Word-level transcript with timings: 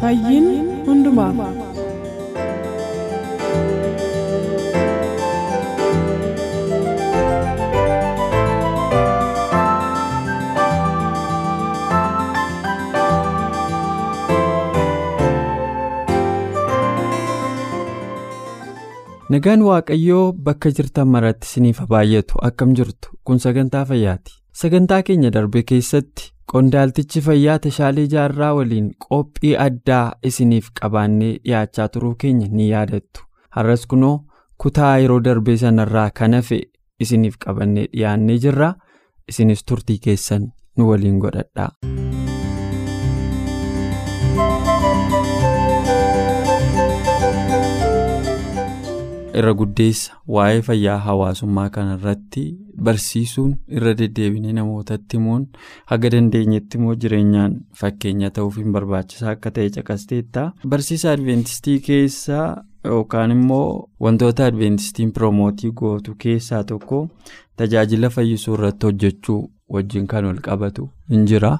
Fayyiin 0.00 0.46
hundumaaf. 0.86 1.38
Nagaan 19.28 19.60
Waaqayyoo 19.68 20.32
bakka 20.44 20.70
jirtan 20.78 21.08
maratti 21.14 21.46
isiniif 21.48 21.80
baay'atu 21.92 22.40
akkam 22.48 22.70
jirtu 22.78 23.12
kun 23.24 23.38
sagantaa 23.44 23.84
fayyaati. 23.90 24.32
Sagantaa 24.60 25.02
keenya 25.08 25.30
darbe 25.34 25.62
keessatti 25.62 26.30
qondaaltichi 26.52 27.20
fayyaa 27.26 27.58
tashaalee 27.64 28.06
jaarraa 28.14 28.52
waliin 28.58 28.88
qophii 29.08 29.54
addaa 29.66 30.04
isiniif 30.30 30.70
qabaannee 30.80 31.32
dhiyaachaa 31.44 31.88
turuu 31.96 32.14
keenya 32.24 32.48
ni 32.60 32.70
yaadattu. 32.70 33.24
Har'as 33.56 33.86
kunoo 33.92 34.14
kutaa 34.64 34.94
yeroo 35.04 35.20
darbee 35.28 35.56
sanarraa 35.64 36.10
kan 36.20 36.34
hafe 36.40 36.60
isiniif 37.06 37.36
qabannee 37.46 37.86
dhiyaannee 37.92 38.38
jirra. 38.46 38.72
Isinis 39.28 39.64
turtii 39.64 39.98
keessan 40.04 40.48
nu 40.76 40.88
waliin 40.90 41.18
godhadhaa. 41.24 41.70
Irra 49.40 49.52
guddeessa 49.60 50.12
waa'ee 50.36 50.60
fayyaa 50.68 50.98
hawaasummaa 51.06 51.66
kanarratti 51.76 52.44
barsiisuun 52.86 53.50
irra 53.80 53.92
deddeebinee 54.00 54.52
namootatti 54.58 55.16
himuun 55.18 55.44
haga 55.92 56.10
dandeenyetti 56.14 56.78
immoo 56.80 56.94
jireenyaan 57.04 57.58
fakkeenya 57.82 58.30
ta'uuf 58.38 58.56
hin 58.62 58.72
barbaachisaa 58.78 59.30
akka 59.36 59.50
ta'e 59.58 59.70
caqasteetta 59.76 60.46
barsiisa 60.74 61.12
adventistii 61.16 61.76
keessaa 61.90 62.48
yookaan 62.94 63.30
immoo 63.36 63.68
wantoota 64.06 64.46
adventistiin 64.52 65.12
piroomotii 65.20 65.70
gootu 65.82 66.14
keessaa 66.26 66.64
tokko 66.72 67.00
tajaajila 67.62 68.10
fayyisuu 68.18 68.54
irratti 68.58 68.86
hojjechuu 68.90 69.40
wajjin 69.76 70.06
kan 70.12 70.24
wal 70.30 70.38
qabatu 70.44 70.84
hin 71.14 71.24
jira 71.32 71.50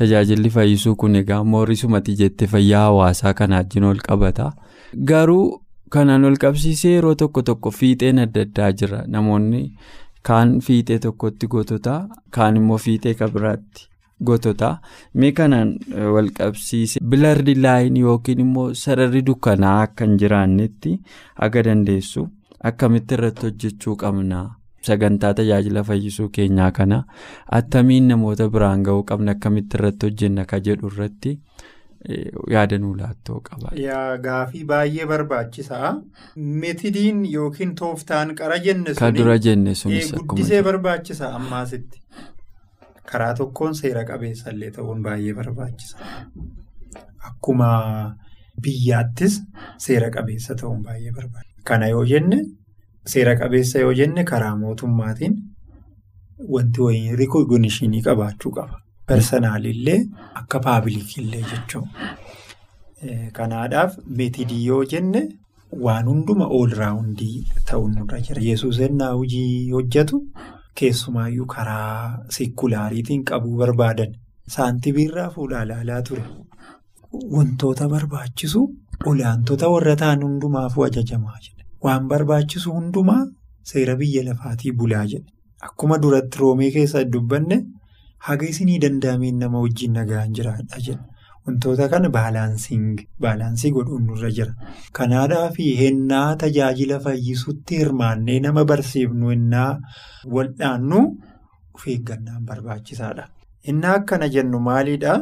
tajaajilli 0.00 0.50
fayyisuu 0.56 0.96
kun 1.02 1.14
egaa 1.20 1.38
immoo 1.46 1.64
risumati 1.70 2.14
jette 2.22 2.46
fayyaa 2.56 2.82
hawaasaa 2.88 3.34
kanaa 3.38 3.56
wajjin 3.62 3.84
wal 3.90 4.02
qabata 4.08 4.50
garuu. 5.12 5.46
Kanaan 5.94 6.24
ol 6.28 6.36
qabsiisee 6.42 6.92
yeroo 6.96 7.14
tokko 7.14 7.42
tokko 7.42 7.70
fiixeen 7.70 8.18
adda 8.24 8.42
addaa 8.46 8.70
jira. 8.80 9.02
Namoonni 9.06 9.60
kaan 10.28 10.56
fiixee 10.66 10.98
tokkotti 11.04 11.46
gootota 11.52 11.94
kaan 12.38 12.56
immoo 12.60 12.78
fiixee 12.86 13.14
kabiraatti 13.20 13.86
gootota 14.26 14.70
mee 15.14 15.32
kanaan 15.32 15.70
wal 16.16 16.30
qabsiise. 16.38 17.00
Bilardi 17.14 17.54
laayin 17.62 17.96
yookiin 18.02 18.40
immoo 18.46 18.68
sararri 18.82 19.22
dukkanaa 19.30 19.76
akka 19.86 20.04
hin 20.10 20.18
jiraannetti 20.24 20.96
aga 21.48 21.62
dandeessu. 21.70 22.26
Akkamitti 22.64 23.14
irratti 23.14 23.46
hojjechuu 23.46 23.96
qabna? 24.02 24.42
Sagantaa 24.86 25.32
tajaajila 25.34 25.82
fayyisuu 25.84 26.28
keenyaa 26.34 26.70
kana. 26.72 27.02
Attamiin 27.60 28.08
namoota 28.08 28.48
biraan 28.50 28.82
ga'uu 28.88 29.04
qabna? 29.10 29.32
Akkamitti 29.36 29.76
irratti 29.78 30.06
hojjenna 30.10 30.44
ka 30.52 30.58
jedhu 30.68 30.90
irratti. 30.92 31.38
Yaada 32.54 32.78
nuu 32.78 32.94
laattoo 33.00 33.40
qaba. 33.48 33.70
Gaafii 34.26 34.64
baay'ee 34.64 35.06
barbaachisaa. 35.12 35.94
Meetidiin 36.36 37.24
yookiin 37.32 37.74
tooftaan 37.74 38.34
qara 38.40 38.58
jenne 38.58 38.94
suni. 38.94 38.98
Kan 39.00 39.14
dura 39.20 39.38
jenne 39.38 39.74
sunis 39.74 40.12
Guddisee 40.14 40.62
barbaachisa 40.62 41.32
ammaasitti. 41.40 42.00
Karaa 43.12 43.34
tokkoon 43.34 43.74
seera 43.74 44.04
qabeessallee 44.04 44.70
ta'uun 44.76 45.02
baay'ee 45.02 45.34
barbaachisa. 45.34 45.96
Akkuma 47.28 47.70
biyyaattis 48.62 49.40
seera 49.88 50.10
qabeessa 50.10 50.54
ta'uun 50.54 50.82
baay'ee 50.84 51.12
barbaachisa. 51.18 51.62
Kana 51.64 51.88
yoo 51.88 52.04
jenne 52.04 52.38
seera 53.12 53.36
qabeessa 53.42 53.78
yoo 53.84 53.92
jenne 54.00 54.24
karaa 54.24 54.56
mootummaatiin 54.56 55.36
wanti 56.54 56.80
wayii 56.86 57.16
rikooginishinii 57.16 58.02
qabaachuu 58.08 58.52
qaba. 58.58 58.80
Personaalillee 59.10 59.98
akka 60.40 60.58
paabilikillee 60.66 61.42
jechuudha. 61.50 62.16
Kanaadhaaf 63.38 63.98
meetidii 64.20 64.64
yoo 64.66 64.84
jenne 64.92 65.20
waan 65.86 66.06
hunduma 66.10 66.46
ool 66.58 66.70
raawundii 66.80 67.44
ta'uun 67.70 67.94
nurra 67.98 68.20
jira. 68.28 68.42
Yesuus 68.50 68.80
ennaa 68.88 69.12
hojii 69.12 69.70
hojjetu 69.70 70.20
keessumaayyuu 70.80 71.46
karaa 71.54 72.24
seekulaariitiin 72.38 73.24
qabuu 73.30 73.56
barbaadan 73.62 74.16
saantibiirraa 74.56 75.28
fuudhaa 75.36 75.62
ilaalaa 75.68 76.02
ture. 76.10 76.24
Wantoota 77.36 77.88
barbaachisu 77.94 78.64
olaantota 79.12 79.68
warra 79.74 79.96
ta'an 80.02 80.22
hundumaafuu 80.28 80.84
ajajamaa 80.88 81.38
jedhe. 81.44 81.64
Waan 81.84 82.08
barbaachisu 82.08 82.72
hundumaa 82.72 83.22
seera 83.72 83.96
biyya 84.02 84.24
lafaatii 84.28 84.72
bulaa 84.82 85.06
jedhe. 85.06 85.30
Akkuma 85.70 85.98
duratti 86.02 86.38
roomee 86.44 86.70
keessa 86.70 87.04
dubbanne. 87.04 87.64
Haga 88.26 88.46
isinii 88.52 88.78
danda'ameen 88.82 89.38
nama 89.42 89.60
wajjin 89.64 89.92
nagaan 89.98 90.32
jiraadha 90.36 90.80
jedha. 90.86 91.04
Wantoota 91.46 91.86
kana 91.92 92.08
baalaansii 92.10 93.70
godhuun 93.76 94.06
nurra 94.08 94.30
jira. 94.38 94.52
Kanaadhaaf 94.98 95.56
hennaa 95.82 96.36
tajaajila 96.42 96.98
fayyisuutti 97.04 97.78
hirmaannee 97.82 98.40
nama 98.46 98.64
barsiifnu 98.64 99.30
hennaa 99.34 99.70
wal'aannu 100.36 101.00
of 101.74 101.86
eeggannaan 101.94 102.42
barbaachisaadha. 102.50 103.28
Innaa 103.70 103.94
akkana 104.00 104.28
jennu 104.28 104.58
maalidhaa? 104.68 105.18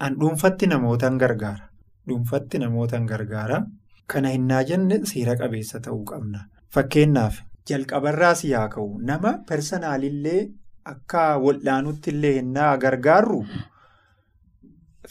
An 0.00 0.16
dhuunfatti 0.20 0.66
namootaan 0.72 1.18
gargaara. 1.22 1.68
Dhuunfatti 2.08 2.58
namootaan 2.58 3.06
gargaara. 3.06 3.62
Kana 4.10 4.28
hennaa 4.34 4.62
jenne 4.64 5.04
seera 5.12 5.36
qabeessa 5.42 5.78
ta'uu 5.86 6.02
qabna. 6.10 6.42
Fakkeenyaaf 6.74 7.38
jalqabarraas 7.70 8.44
yaa 8.50 8.68
ka'u 8.74 8.98
nama 9.12 9.38
personaalillee. 9.48 10.40
Akka 10.84 11.22
wal'aanutti 11.44 12.10
illee 12.14 12.34
hennaa 12.36 12.76
gargaarru 12.84 13.40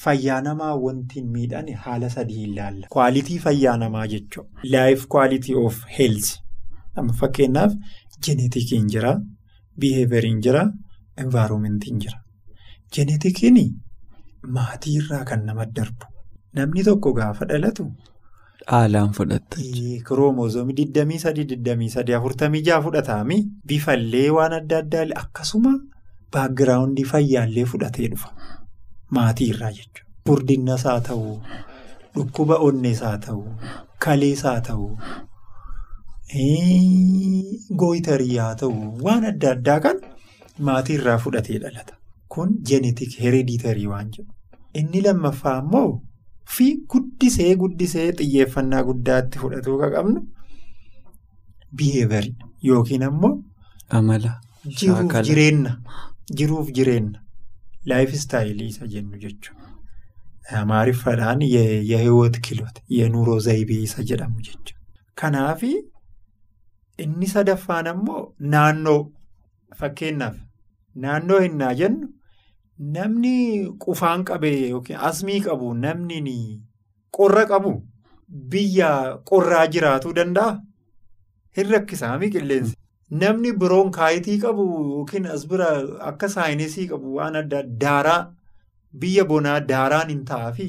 fayyaa 0.04 0.42
namaa 0.48 0.74
wanti 0.86 1.20
hin 1.20 1.28
miidhane 1.36 1.74
haala 1.86 2.10
sadii 2.16 2.44
ilaalla. 2.44 2.88
Kwaalitii 2.96 3.40
fayyaa 3.46 3.78
namaa 3.84 4.08
jechuudha. 4.08 4.62
Life 4.76 5.08
quality 5.16 5.56
of 5.56 5.84
health. 5.98 6.30
Fakkeenyaaf 7.20 7.74
jeneetikiin 8.28 8.88
jira, 8.96 9.14
biheeveriin 9.80 10.42
jira, 10.48 10.64
envaaromentiin 11.18 12.00
jira. 12.06 12.20
Jeneetikiin 12.98 13.60
maatii 14.58 14.96
irraa 15.02 15.24
kan 15.26 15.46
nama 15.46 15.66
darbu. 15.66 16.06
Namni 16.54 16.84
tokko 16.84 17.14
gaafa 17.14 17.46
dhalatu. 17.46 17.92
Haalaan 18.72 19.14
fudhatta. 19.18 19.58
Kiroomozoomii 20.08 20.76
23-23-46 20.96 22.82
fudhataami. 22.86 23.38
Bifallee 23.68 24.30
waan 24.38 24.54
adda 24.60 24.78
addaa 24.84 25.06
akkasuma 25.22 25.72
baagiraawundii 26.34 27.06
fayyaallee 27.14 27.66
fudhatee 27.72 28.08
dhufa. 28.12 28.30
Maatii 29.18 29.48
irraa 29.54 29.72
jechuudha. 29.78 30.06
Furdinnas 30.28 30.84
haa 30.88 31.00
ta'uu, 31.08 31.36
dhukkuba 32.16 32.56
onnees 32.66 33.00
haa 33.06 33.18
ta'uu, 33.24 33.48
kalees 34.06 34.44
haa 34.48 34.60
ta'uu, 34.68 34.90
gooyitarii 37.84 38.38
haa 38.38 38.56
ta'uu 38.62 38.92
waan 39.08 39.26
adda 39.32 39.52
addaa 39.56 39.80
kan 39.86 39.98
maatii 40.70 40.96
irraa 41.00 41.18
fudhatee 41.24 41.58
dhalata. 41.64 41.94
Kun 42.36 42.54
jeenetik 42.72 43.18
hereditarii 43.24 43.88
waan 43.94 44.12
jedhu. 44.18 44.32
Inni 44.84 45.02
lammaffaa 45.08 45.58
immoo. 45.64 45.90
fi 46.56 46.68
guddisee 46.94 47.56
guddisee 47.62 48.08
xiyyeeffannaa 48.20 48.84
guddaatti 48.90 49.40
fudhatuu 49.44 49.76
akka 49.80 49.90
qabnu 49.96 50.22
biheevarii 51.82 52.36
yookiin 52.68 53.04
ammoo. 53.10 53.34
Amala. 53.90 54.32
Jiruuf 54.80 55.14
jireenya. 55.28 55.74
Jiruuf 56.42 56.72
jireenya. 56.80 57.22
Laayif 57.86 58.14
istaayilii 58.20 58.68
isa 58.74 58.88
jennu 58.94 59.18
jechuudha. 59.24 59.68
Amaariffaadhaan 60.62 61.42
yehewwat 61.92 62.40
kiloota 62.48 62.82
yenuuroo 62.98 63.40
zaybii 63.48 63.82
isa 63.88 64.04
jedhamu 64.12 64.42
jechuudha. 64.42 64.76
Kanaaf 65.16 65.64
inni 67.04 67.28
sadaffaan 67.34 67.88
ammoo 67.94 68.22
naannoo 68.54 69.00
fakkeenyaaf 69.82 70.36
naannoo 71.06 71.40
hinnaa 71.46 71.74
jennu 71.82 72.08
namni 72.80 73.68
qufaan 73.86 74.24
qabee 74.30 74.70
yookiin 74.70 75.00
asmii 75.12 75.40
qabu 75.48 75.74
namni 75.84 76.38
qorra 77.18 77.46
qabu 77.52 77.72
biyya 78.52 78.90
qorraa 79.30 79.66
jiraatuu 79.76 80.14
danda'a. 80.20 80.60
Hin 81.58 81.70
rakkisaami 81.74 82.30
qilleensi. 82.36 82.76
Namni 83.22 83.52
biroon 83.62 83.92
kaayitii 83.92 84.38
qabu 84.46 84.66
yookiin 84.96 85.26
as 85.36 85.46
bira 85.52 85.70
akka 86.12 86.30
saayinsii 86.36 86.88
qabu 86.92 87.16
waan 87.18 87.36
adda 87.42 87.64
daaraa 87.84 88.20
biyya 89.04 89.26
bonaa 89.32 89.60
daaraan 89.72 90.10
hin 90.14 90.24
ta'aafi. 90.32 90.68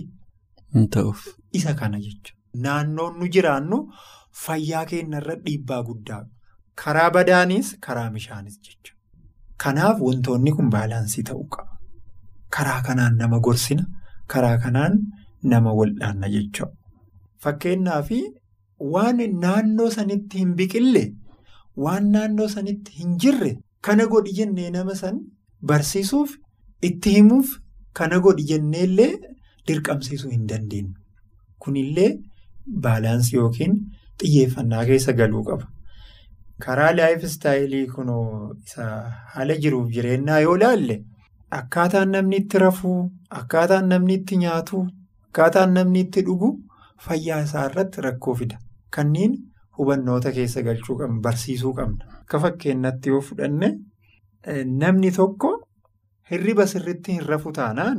Hin 0.75 0.89
ta'uuf. 0.97 1.27
Isa 1.53 1.75
kana 1.75 1.99
jechuudha. 2.07 2.37
Naannoon 2.67 3.19
nu 3.21 3.29
jiraannu 3.35 3.79
fayyaa 4.45 4.85
keenyarra 4.93 5.35
dhiibbaa 5.47 5.83
guddaa 5.89 6.23
karaa 6.85 7.11
badaanis 7.17 7.75
karaa 7.87 8.11
bishaanis 8.17 8.57
jechuudha. 8.67 8.97
Kanaaf 9.65 10.01
wantoonni 10.09 10.53
kun 10.59 10.71
baalaansii 10.77 11.23
ta'uu 11.31 11.47
qaba. 11.57 11.70
Karaa 12.57 12.83
kanaan 12.87 13.17
nama 13.23 13.39
gorsina 13.47 13.85
karaa 14.33 14.59
kanaan 14.65 14.95
nama 15.53 15.73
wal'aanna 15.79 16.29
jechuudha. 16.35 16.75
Fakkeenyaaf 17.43 18.11
waan 18.95 19.19
naannoo 19.45 19.91
sanitti 19.97 20.39
hin 20.43 20.55
biqille 20.61 21.05
waan 21.85 22.11
naannoo 22.15 22.49
sanitti 22.55 22.93
hin 23.01 23.17
jirre 23.25 23.53
kana 23.89 24.07
godhi 24.13 24.33
jennee 24.39 24.71
nama 24.77 24.95
san 25.03 25.21
barsiisuuf 25.73 26.31
itti 26.89 27.11
himuuf 27.17 27.49
kana 28.01 28.19
godhi 28.27 28.45
jenneellee 28.51 29.13
dirqamsiisuu 29.69 30.31
hin 30.31 30.47
dandeenyu. 30.53 30.95
Kunillee 31.63 32.11
baalaansii 32.87 33.37
yookiin 33.39 33.75
xiyyeeffannaa 34.23 34.85
keessa 34.91 35.13
galuu 35.21 35.45
qaba. 35.49 35.67
Karaa 36.65 36.93
laayif 36.97 37.23
istaayilii 37.31 37.87
kunoo 37.95 38.55
isa 38.67 38.87
haala 39.35 39.55
jiruuf 39.65 39.89
jireenyaa 39.95 40.41
yoo 40.47 40.57
ilaalle 40.61 40.97
akkaataan 41.59 42.11
namni 42.13 42.37
itti 42.43 42.59
rafuu, 42.59 43.11
akkaataan 43.31 43.89
namni 43.89 44.15
itti 44.21 44.37
nyaatu, 44.43 44.83
akkaataan 45.29 45.73
namni 45.75 46.01
itti 46.07 46.23
dhugu 46.27 46.51
fayyaa 47.07 47.41
isaa 47.47 47.65
irratti 47.71 48.01
rakkoo 48.07 48.35
fida. 48.41 48.59
Kanneen 48.91 49.35
hubannoota 49.79 50.33
keessa 50.33 50.63
galchuu 50.63 50.97
qabna, 50.99 51.21
barsiisuu 51.23 51.73
qabna. 51.75 52.05
Akka 52.21 52.39
fakkeenyatti 52.45 53.09
yoo 53.15 53.21
fudhanne 53.21 53.71
namni 54.83 55.11
tokko 55.17 55.51
hirriba 56.31 56.67
sirriitti 56.67 57.13
hin 57.19 57.27
rafu 57.33 57.53
taanaan 57.53 57.99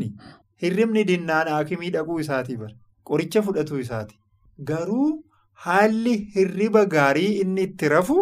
hirribni 0.62 1.04
dinnaan 1.08 1.48
haakimii 1.56 1.92
dhaquu 1.98 2.20
isaati 2.20 2.58
bara. 2.58 2.76
Qoricha 3.08 3.42
fudhatuu 3.42 3.78
isaati. 3.84 4.16
Garuu 4.64 5.24
haalli 5.66 6.16
hirriba 6.36 6.86
gaarii 6.86 7.40
inni 7.42 7.64
itti 7.70 7.90
rafu 7.90 8.18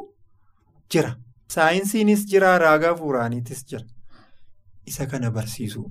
jira. 0.91 1.15
Saayinsiinis 1.53 2.25
jira, 2.31 2.57
raagaa 2.59 2.95
fuuraaniitis 2.95 3.63
jira. 3.69 3.85
Isa 4.89 5.05
kana 5.11 5.31
barsiisu. 5.31 5.83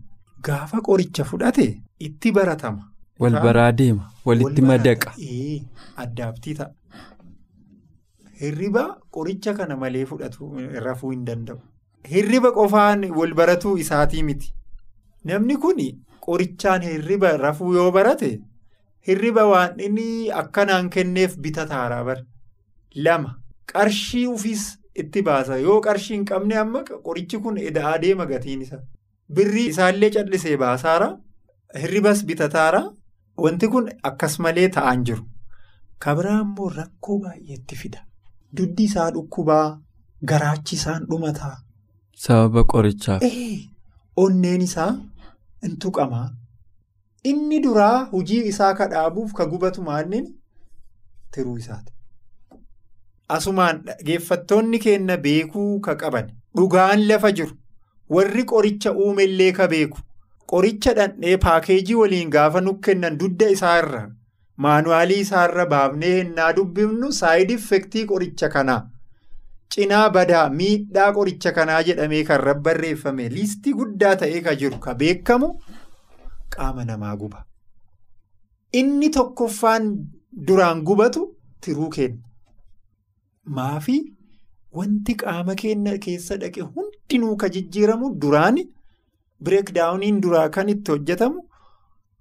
Gaafa 0.47 0.81
qoricha 0.89 1.25
fudhate 1.31 1.67
itti 2.07 2.33
baratama. 2.33 2.83
Wal 3.21 3.33
baraa 3.45 3.73
deema. 3.73 4.11
Walitti 4.25 4.63
madaqa. 4.71 5.13
Addaabtii 6.05 6.55
ta'a. 6.59 6.71
Hirriba 8.41 8.85
qoricha 9.11 9.55
kana 9.55 9.77
malee 9.77 10.05
fudhatu 10.07 10.51
rafuu 10.87 11.11
hin 11.11 11.25
danda'u. 11.25 11.59
Hirriba 12.11 12.53
qofaan 12.59 13.05
wal 13.21 13.35
baratuu 13.35 13.77
isaatii 13.85 14.23
miti. 14.23 14.53
Namni 15.25 15.57
kun 15.57 15.81
qorichaan 16.27 16.83
hirriba 16.83 17.37
rafuu 17.37 17.73
yoo 17.75 17.91
barate 17.91 18.31
hirriba 19.09 19.47
waan 19.53 19.81
inni 19.81 20.31
akkanaan 20.43 20.91
kenneef 20.91 21.37
bitataaraa 21.47 22.05
bara. 22.05 22.23
Lama 22.95 23.35
qarshii 23.73 24.27
ufiis 24.27 24.79
itti 25.03 25.23
baasa 25.29 25.57
yoo 25.65 25.81
qarshii 25.87 26.15
hin 26.17 26.25
qabne 26.31 26.57
amma 26.63 26.83
qorichi 27.09 27.39
kun 27.47 27.59
eda'aa 27.71 27.99
deema 28.05 28.27
gatiin 28.33 28.63
isa. 28.67 28.79
Birrii 29.35 29.67
isaallee 29.73 30.11
callisee 30.17 30.57
baasaara. 30.63 31.09
Hirribas 31.83 32.25
bitataara. 32.31 32.83
Wanti 33.45 33.69
kun 33.75 33.91
akkas 34.11 34.39
malee 34.47 34.69
ta'an 34.77 35.05
jiru. 35.11 35.25
Kabiraa 36.05 36.41
immoo 36.45 36.69
rakkoo 36.77 37.19
baay'eetti 37.25 37.77
fida. 37.83 38.01
Duddi 38.57 38.85
isaa 38.91 39.11
dhukkubaa, 39.15 39.79
garaachi 40.31 40.77
isaan 40.81 41.07
dhumataa. 41.11 41.57
Sababa 42.25 42.65
qorichaaf. 42.73 43.23
Onneen 44.25 44.63
isaa 44.69 44.91
hin 45.63 45.77
tuqamaa. 45.85 46.29
Inni 47.33 47.61
duraa 47.67 48.05
hojii 48.13 48.41
isaa 48.53 48.73
kadhaabuuf 48.81 49.33
ka 49.41 49.47
gubatu 49.53 49.83
maalin 49.89 50.27
tiruu 51.37 51.57
isaati. 51.63 51.93
Asumaan 53.37 53.81
dhaggeeffattoonni 53.87 54.79
keenya 54.85 55.17
beekuu 55.25 55.81
ka 55.87 55.95
qaban. 56.03 56.29
Dhugaan 56.57 57.07
lafa 57.09 57.33
jiru. 57.33 57.57
Warri 58.17 58.45
qoricha 58.53 58.93
uumellee 58.93 59.53
ka 59.59 59.67
beeku. 59.73 59.99
Qoricha 60.51 60.95
dhandhee 60.99 61.37
paakeejii 61.45 61.95
waliin 62.03 62.31
gaafa 62.37 62.61
nu 62.61 62.75
kennan 62.85 63.19
dudda 63.23 63.49
isaarra 63.55 64.05
maanuwaalii 64.65 65.19
isaarra 65.25 65.67
baafnee 65.73 66.13
hennaa 66.19 66.53
dubbifnu 66.57 67.11
saayid 67.17 67.51
effektii 67.57 68.05
qoricha 68.13 68.49
kanaa 68.55 68.79
cinaa 69.75 70.07
badaa 70.15 70.47
miidhaa 70.61 71.11
qoricha 71.19 71.53
kanaa 71.59 71.83
jedhamee 71.89 72.23
kan 72.31 72.41
rabbarreeffame 72.49 73.29
liistii 73.35 73.75
guddaa 73.81 74.15
ta'ee 74.23 74.41
ka 74.47 74.55
jiru. 74.63 74.79
Ka 74.87 74.95
beekamu 74.95 75.51
qaama 76.57 76.85
namaa 76.93 77.15
guba. 77.17 77.45
Inni 78.73 79.11
tokkoffaan 79.19 79.93
duraan 80.47 80.83
gubatu 80.91 81.27
tiruu 81.61 81.89
kenna. 81.99 82.23
Maafi 83.57 83.97
wanti 84.79 85.15
qaama 85.23 85.55
keenya 85.63 85.99
keessa 86.07 86.37
dhaqe 86.43 86.61
hundinuu 86.75 87.37
ka 87.43 87.49
jijjiiramu 87.57 88.11
duraan 88.25 88.59
bireekdaawuniin 89.45 90.21
duraa 90.23 90.49
kan 90.57 90.69
itti 90.75 90.91
hojjetamu 90.93 91.43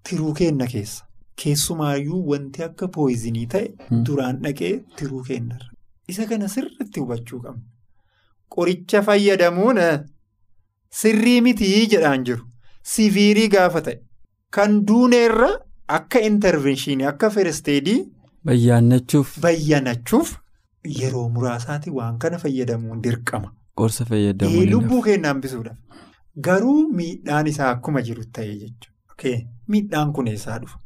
tiruu 0.10 0.34
kenna 0.40 0.68
keessa. 0.74 1.04
Keessumaayyuu 1.44 2.22
wanti 2.32 2.64
akka 2.68 2.88
pooyizinii 2.98 3.46
ta'e 3.54 3.68
duraan 4.10 4.40
dhaqee 4.46 4.74
tiruu 4.98 5.24
kennarra. 5.30 5.70
Isa 6.12 6.26
kana 6.26 6.48
sirriitti 6.56 7.00
hubachuu 7.04 7.40
qabna. 7.46 7.64
Qoricha 8.56 9.02
fayyadamuun 9.08 9.80
sirrii 11.02 11.42
mitii 11.48 11.88
jedhaan 11.94 12.24
jiru. 12.30 12.44
Siviirii 12.94 13.48
gaafa 13.56 13.82
ta'e. 13.88 13.98
Kan 14.56 14.78
duuneerra 14.88 15.50
akka 16.00 16.20
intervenshinii 16.30 17.06
akka 17.12 17.30
firesteedii. 17.30 18.00
Bayyaannachuuf. 18.46 19.38
Bayyanachuuf 19.42 20.36
yeroo 20.86 21.30
muraasaatti 21.30 21.90
waan 22.00 22.18
kana 22.20 22.38
fayyadamuun 22.40 23.02
dirqama. 23.04 23.52
Qorsa 23.80 24.06
fayyadamuun. 24.06 24.70
Lubbuu 24.72 25.02
keenya 25.02 25.28
hambisuudhaaf. 25.30 25.78
Garuu 26.48 26.88
miidhaan 27.00 27.48
isaa 27.48 27.70
akkuma 27.70 28.02
jiru 28.02 28.24
ta'e 28.38 28.54
jechuudha. 28.56 29.34
Miidhaan 29.68 30.14
kun 30.14 30.28
eessaa 30.28 30.60
dhufa? 30.60 30.80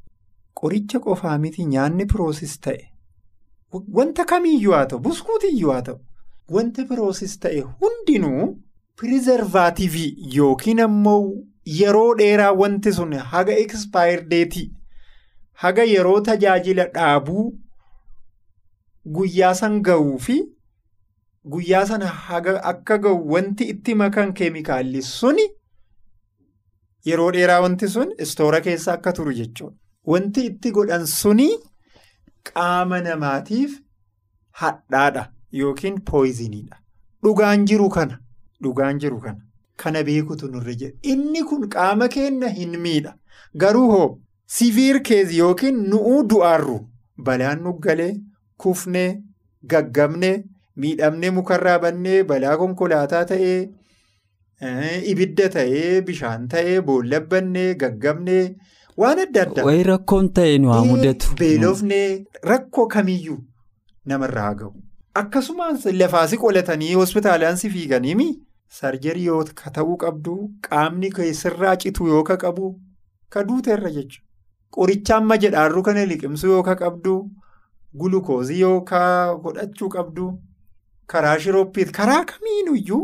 Qoricha 0.61 0.99
qofaa 1.05 1.37
miti 1.37 1.65
nyaanni 1.65 2.05
piroosis 2.13 2.59
ta'e. 2.67 2.87
Wanta 3.99 4.25
kamiyyuu 4.25 4.73
haa 4.73 4.85
ta'u 4.85 4.99
buskuutiyyuu 4.99 5.71
haa 5.71 5.81
ta'u. 5.81 5.99
Wanta 6.57 6.85
piroosis 6.89 7.39
ta'e 7.39 7.59
hundinuu 7.81 8.57
piriizervaativii 9.01 10.15
yookiin 10.37 10.79
ammoo. 10.87 11.23
Yeroo 11.79 12.15
dheeraa 12.19 12.51
wanti 12.59 12.91
sun 12.93 13.13
haga 13.31 13.53
ekspaayireetii 13.63 14.71
haga 15.63 15.83
yeroo 15.89 16.21
tajaajila 16.27 16.85
dhaabuu 16.95 17.43
guyyaa 19.05 19.53
san 19.61 19.81
ga'uu 19.87 20.17
fi 20.19 20.37
guyyaa 21.53 21.85
sana 21.91 22.07
haga 22.27 22.53
akka 22.71 22.97
ga'u 23.05 23.19
wanti 23.33 23.63
itti 23.73 23.95
makan 24.01 24.33
keemikaalli 24.39 25.01
suni 25.01 25.45
yeroo 27.09 27.31
dheeraa 27.35 27.61
wanti 27.65 27.87
sun 27.95 28.11
istoora 28.25 28.61
keessa 28.61 28.93
akka 28.93 29.13
turu 29.19 29.33
jechuudha. 29.33 29.75
Wanti 30.11 30.41
itti 30.49 30.71
godhan 30.71 31.05
suni 31.05 31.47
qaama 32.49 32.99
namaatiif 33.07 33.79
hadhaadha 34.61 35.23
yookiin 35.61 36.01
pooyiziniidha. 36.11 36.77
Dhugaan 37.23 37.65
jiru 37.71 37.89
kana 37.89 38.19
dhugaan 38.63 38.99
jiru 38.99 39.19
kana. 39.21 39.41
Kana 39.77 40.03
beekutu 40.03 40.47
nurra 40.47 40.73
jira. 40.73 40.93
Inni 41.01 41.43
kun 41.43 41.69
qaama 41.69 42.07
keenya 42.07 42.49
hin 42.49 42.77
miidha. 42.85 43.13
Garuu 43.57 43.91
hoo 43.91 44.19
siviir 44.57 44.99
keezi 45.09 45.37
yookiin 45.37 45.77
nu'uu 45.91 46.23
du'aarru 46.33 46.79
balaan 47.17 47.61
nu 47.63 47.73
galee 47.85 48.13
kufnee 48.63 49.09
gaggabnee 49.73 50.33
miidhamnee 50.83 51.29
mukarraa 51.37 51.79
bannee 51.85 52.19
balaa 52.33 52.57
konkolaataa 52.63 53.23
ta'ee 53.31 53.59
ibidda 55.13 55.49
ta'ee 55.55 56.01
bishaan 56.09 56.47
ta'ee 56.53 56.77
boollabbannee 56.89 57.73
gaggabnee 57.83 58.43
waan 58.97 59.19
adda 59.25 59.41
addaa. 59.47 59.65
Wayi 59.69 59.83
rakkoon 59.89 60.29
ta'e 60.37 60.57
nu 60.59 60.69
haa 60.73 60.83
mudatu. 60.91 61.35
Beelofnee 61.39 62.25
rakkoo 62.53 62.87
kamiyyuu 62.95 63.39
namarraa 64.05 64.45
haa 64.47 64.53
ga'u. 64.61 64.73
Akkasumas 65.21 65.85
lafaasi 66.01 66.37
qolatanii 66.45 66.93
hospitaalaan 67.01 67.57
si 67.63 67.69
fiiganiimi. 67.75 68.29
sarjarii 68.75 69.23
yoo 69.29 69.39
ta'uu 69.77 69.95
qabdu 70.01 70.33
qaamni 70.67 71.07
keessirraa 71.15 71.71
citu 71.79 72.05
yoo 72.09 72.19
ka 72.27 72.35
qabu 72.43 72.67
ka 73.33 73.41
duuteerra 73.47 73.89
jechuudha. 73.95 74.27
Qoricha 74.75 75.15
amma 75.17 75.37
jedhaarru 75.43 75.83
kana 75.87 76.05
liqimsu 76.11 76.47
yoo 76.51 76.61
ka 76.67 76.75
qabdu 76.81 77.15
gulukoozii 77.99 78.59
yoo 78.59 78.81
ka 78.91 79.01
godhachuu 79.43 79.89
qabdu 79.95 80.27
karaa 81.13 81.37
shirooppii 81.45 81.85
karaa 81.99 82.23
kamiinuyyuu 82.31 83.03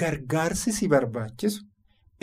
gargaarsi 0.00 0.72
si 0.72 0.88
barbaachisu 0.88 1.64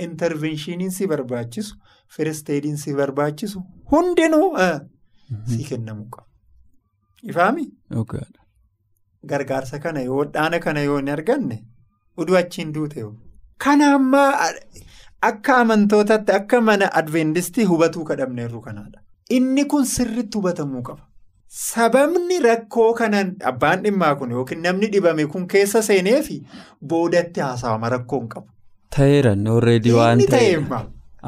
intervenshiniin 0.05 0.91
si 0.91 1.07
barbaachisu 1.07 1.75
firisteediin 2.15 2.77
si 2.83 2.93
barbaachisu 2.99 3.63
hundinuu 3.91 4.49
si 5.47 5.63
kennamuu 5.69 6.09
qaba. 6.15 6.27
Ifaami? 7.23 7.65
Gargaarsa 9.31 9.79
kana 9.79 10.01
yoo 10.01 10.23
dhaana 10.25 10.59
kana 10.59 10.81
yoo 10.87 10.97
hin 10.97 11.09
arganne 11.15 11.57
uduu 12.17 12.37
achiin 12.39 12.73
duute 12.73 13.03
kana 13.65 13.93
ammaa 13.97 14.49
akka 15.29 15.57
amantootaatti 15.57 16.31
akka 16.39 16.61
mana 16.69 16.89
adventistii 17.01 17.63
hubatuu 17.71 18.03
kadhabneerru 18.05 18.61
kanaadha. 18.61 18.99
Inni 19.29 19.65
kun 19.65 19.85
sirriitti 19.85 20.37
hubatamuu 20.37 20.81
qaba. 20.89 21.03
Sababni 21.59 22.39
rakkoo 22.43 22.93
kanaan 22.97 23.31
abbaan 23.49 23.81
dhimmaa 23.85 24.11
kun 24.19 24.31
yookiin 24.35 24.61
namni 24.65 24.87
dhibame 24.93 25.25
kun 25.33 25.47
keessa 25.53 25.81
seenee 25.87 26.21
fi 26.27 26.37
boodatti 26.93 27.39
haasawama 27.45 27.89
rakkoon 27.93 28.29
qabu. 28.35 28.47
Ta'eera 28.95 29.33
alreedii 29.55 29.91
waan 29.97 30.23
ta'eef 30.35 30.71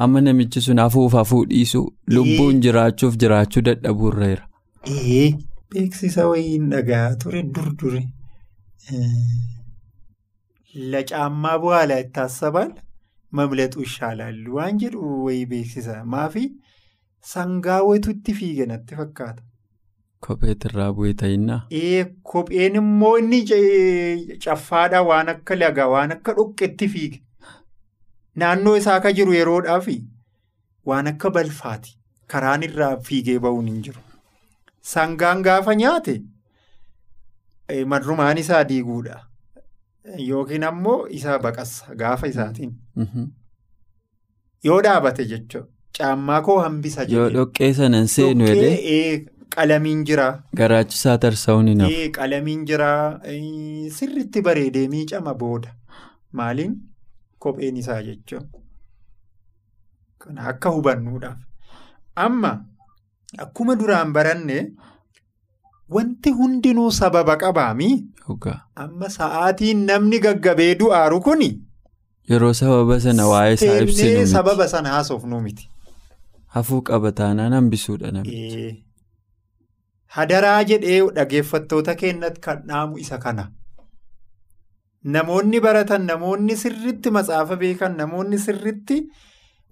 amma 0.06 0.20
namichi 0.28 0.60
sun 0.68 0.78
hafuuf 0.84 1.12
hafuu 1.20 1.42
dhiisu 1.52 1.82
lubbuun 2.16 2.60
jiraachuuf 2.68 3.16
jiraachuu 3.26 3.62
dadhabuurreera. 3.68 4.48
Beeksisa 5.74 6.26
wayiin 6.32 6.70
dhagaa 6.72 7.04
ture 7.22 7.42
dur 7.54 7.70
dure 7.82 8.02
lacaammaa 10.96 11.56
bu'aalaa 11.68 11.98
itti 12.08 12.20
haasabaan 12.26 12.72
mamlaxuu 13.40 13.82
ishaalaallu 13.92 14.54
waan 14.60 14.78
jedhu 14.84 15.14
wayii 15.24 15.46
beeksisa 15.56 16.04
maafi 16.16 16.50
sangaa 17.32 17.82
wayitu 17.88 18.10
itti 18.20 18.34
fiige 18.40 18.66
natti 18.72 18.94
fakkaata. 19.02 19.42
Kopheet 20.26 20.64
irraa 20.68 20.90
bu'ee 20.96 21.14
ta'innaa. 21.22 21.60
Kopheen 22.32 22.76
immoo 22.80 23.16
inni 23.22 23.40
caffaadhaa 24.44 25.02
waan 25.10 25.28
akka 25.34 25.56
lagaa 25.62 25.88
waan 25.94 26.12
akka 26.16 26.32
dhoqqeetti 26.38 26.88
fiige 26.94 27.20
naannoo 28.42 28.76
isaa 28.82 28.94
akka 29.00 29.12
jiru 29.18 29.34
yeroodhaaf 29.38 29.88
waan 30.92 31.06
akka 31.12 31.30
balfaati 31.38 31.92
karaan 32.34 32.62
irraa 32.68 32.94
fiigee 33.10 33.38
ba'uun 33.48 33.66
hin 33.72 33.82
jiru. 33.88 34.00
Sangaan 34.94 35.42
gaafa 35.48 35.74
nyaate 35.82 36.16
madrumaan 37.92 38.38
isaa 38.38 38.64
diiguudha. 38.72 39.20
Yookiin 40.28 40.64
ammoo 40.70 40.98
isaa 41.20 41.38
baqassa 41.38 41.94
gaafa 42.02 42.26
isaatiin. 42.32 42.74
Yoo 44.64 44.82
dhaabate 44.88 45.24
jechuudha. 45.30 45.68
Caammaa 45.98 46.40
koo 46.42 46.58
hambisa 46.60 47.02
Yoo 47.08 47.28
dhoqqee 47.34 47.72
sanan 47.74 48.08
seenu 48.14 48.46
jedhee. 48.46 49.26
Qalamiin 49.54 50.04
jira. 50.04 50.26
Garaachisaa 50.56 51.18
tarsa'uun 51.24 51.68
hin 51.72 51.80
hafu. 51.84 52.10
Qalamiin 52.18 52.64
jira. 52.66 52.90
Sirriitti 53.98 54.42
bareedee 54.42 54.88
miicama 54.88 55.34
booda. 55.34 55.74
Maaliin 56.32 56.74
kopheen 57.38 57.76
isaa 57.76 58.02
jechuudha. 58.02 58.46
Kana 60.18 60.48
akka 60.52 60.70
hubannuudhaaf. 60.70 61.38
Amma. 62.16 62.52
Akkuma 63.38 63.76
duraan 63.78 64.12
baranne 64.12 64.72
wanti 65.90 66.30
hundinuu 66.30 66.90
sababa 66.90 67.36
qabaami. 67.36 67.90
Amma 68.76 69.08
sa'aatiin 69.18 69.84
namni 69.86 70.18
gaggabee 70.26 70.74
du'aaru 70.80 71.20
kuni. 71.20 71.50
Yeroo 72.30 72.52
sababa 72.54 72.98
sana 73.00 73.26
waa'ee 73.28 73.54
isaa 73.54 73.78
ibsinu 73.82 74.18
miti. 74.20 74.30
sababa 74.32 74.68
sana 74.68 74.88
haasofnu 74.96 75.40
miti. 75.40 75.68
Hafuu 76.56 76.80
qaba 76.82 77.12
taanaan 77.12 77.52
hambisuudha 77.52 78.10
namichi. 78.12 78.83
Hadaraa 80.16 80.62
jedhee 80.70 81.00
dhageeffattoota 81.18 81.94
keenyatti 82.00 82.40
kan 82.46 82.62
dhaamu 82.68 82.98
isa 83.04 83.18
kana. 83.18 83.46
Namoonni 85.14 85.60
baratan 85.60 86.06
namoonni 86.10 86.56
sirriitti 86.56 87.10
matsaafa 87.16 87.56
beekan 87.62 87.96
namoonni 88.02 88.38
sirriitti 88.44 88.98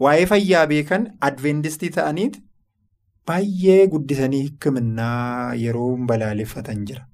waa'ee 0.07 0.27
fayyaa 0.33 0.67
beekan 0.73 1.07
adventistii 1.29 1.91
ta'aniiti. 1.99 2.43
Baay'ee 3.27 3.87
guddisanii 3.95 4.43
hikiminnaa 4.49 5.55
yeroo 5.65 5.97
balaaleffatan 6.11 6.85
jira. 6.91 7.05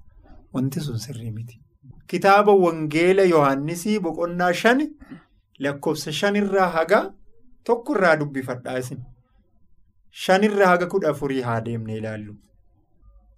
Wanti 0.54 0.80
sun 0.80 0.98
sirrii 0.98 1.30
miti. 1.30 1.60
Kitaaba 2.10 2.54
Wangeela 2.64 3.22
Yohaannisii 3.34 3.98
boqonnaa 4.06 4.52
shan 4.62 4.80
lakkoofsa 5.66 6.12
shanirraa 6.22 6.68
haga 6.76 7.00
tokkorraa 7.64 8.16
dubbifadhaa 8.20 8.78
isin. 8.84 9.02
Shanirraa 10.24 10.68
haga 10.74 10.86
kudha 10.94 11.10
afurii 11.10 11.40
haa 11.48 11.60
deemne 11.66 11.96
ilaallu. 12.02 12.34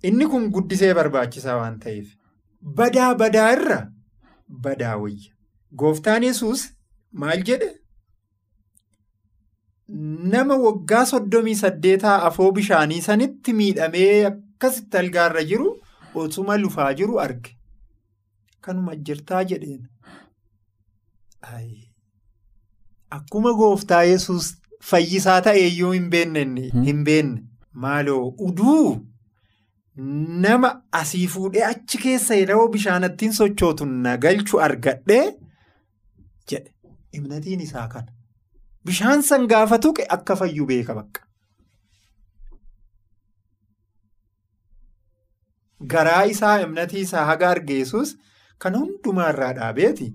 Inni 0.03 0.27
kun 0.33 0.49
guddisee 0.55 0.95
barbaachisaa 0.95 1.57
waan 1.61 1.79
ta'eef. 1.81 2.09
Badaa 2.79 3.15
badaa 3.15 3.51
irra 3.57 3.79
badaa 4.67 4.97
wayya. 5.03 5.33
Gooftaan 5.77 6.23
yesus 6.29 6.63
maal 7.13 7.43
jedhe? 7.51 7.71
Nama 10.33 10.57
waggaa 10.65 11.05
soddomii 11.13 11.55
saddeetaa 11.61 12.17
afoo 12.27 12.51
bishaanii 12.59 13.01
sanitti 13.07 13.53
miidhamee 13.61 14.25
akkasitti 14.31 14.97
algaarra 15.03 15.43
jiru 15.53 15.71
osuma 16.15 16.57
lufaa 16.59 16.93
jiru 16.95 17.19
arge. 17.21 17.57
Kanuma 18.61 18.95
jirtaa 18.97 19.45
jedheen. 19.45 19.87
Akkuma 23.11 23.53
gooftaa 23.59 24.03
yesus 24.05 24.51
fayyisaa 24.91 25.41
hin 25.53 26.11
beenne 26.11 26.45
hin 26.85 27.05
beenne 27.05 27.43
maaloo 27.73 28.35
uduu 28.49 29.07
nama 30.45 30.71
asii 31.01 31.27
fuudhee 31.35 31.65
achi 31.71 31.99
keessa 32.05 32.35
yeroo 32.41 32.69
bishaanattiin 32.77 33.33
sochootu 33.39 33.87
na 34.07 34.17
galchu 34.25 34.61
argadhee 34.67 35.25
jedhe 36.53 36.73
imnatiin 37.19 37.61
isaa 37.67 37.89
kana. 37.89 38.13
Bishaan 38.87 39.23
san 39.23 39.47
gaafa 39.53 39.79
tuqe 39.87 40.07
akka 40.17 40.37
fayyu 40.43 40.67
beeka 40.71 40.95
bakka. 41.01 41.21
Garaa 45.93 46.25
isaa 46.33 46.61
imnatii 46.65 47.01
isaa 47.07 47.25
haga 47.31 47.51
argeessus 47.51 48.17
kan 48.59 48.75
hundumaarraa 48.81 49.53
dhaabeeti. 49.59 50.09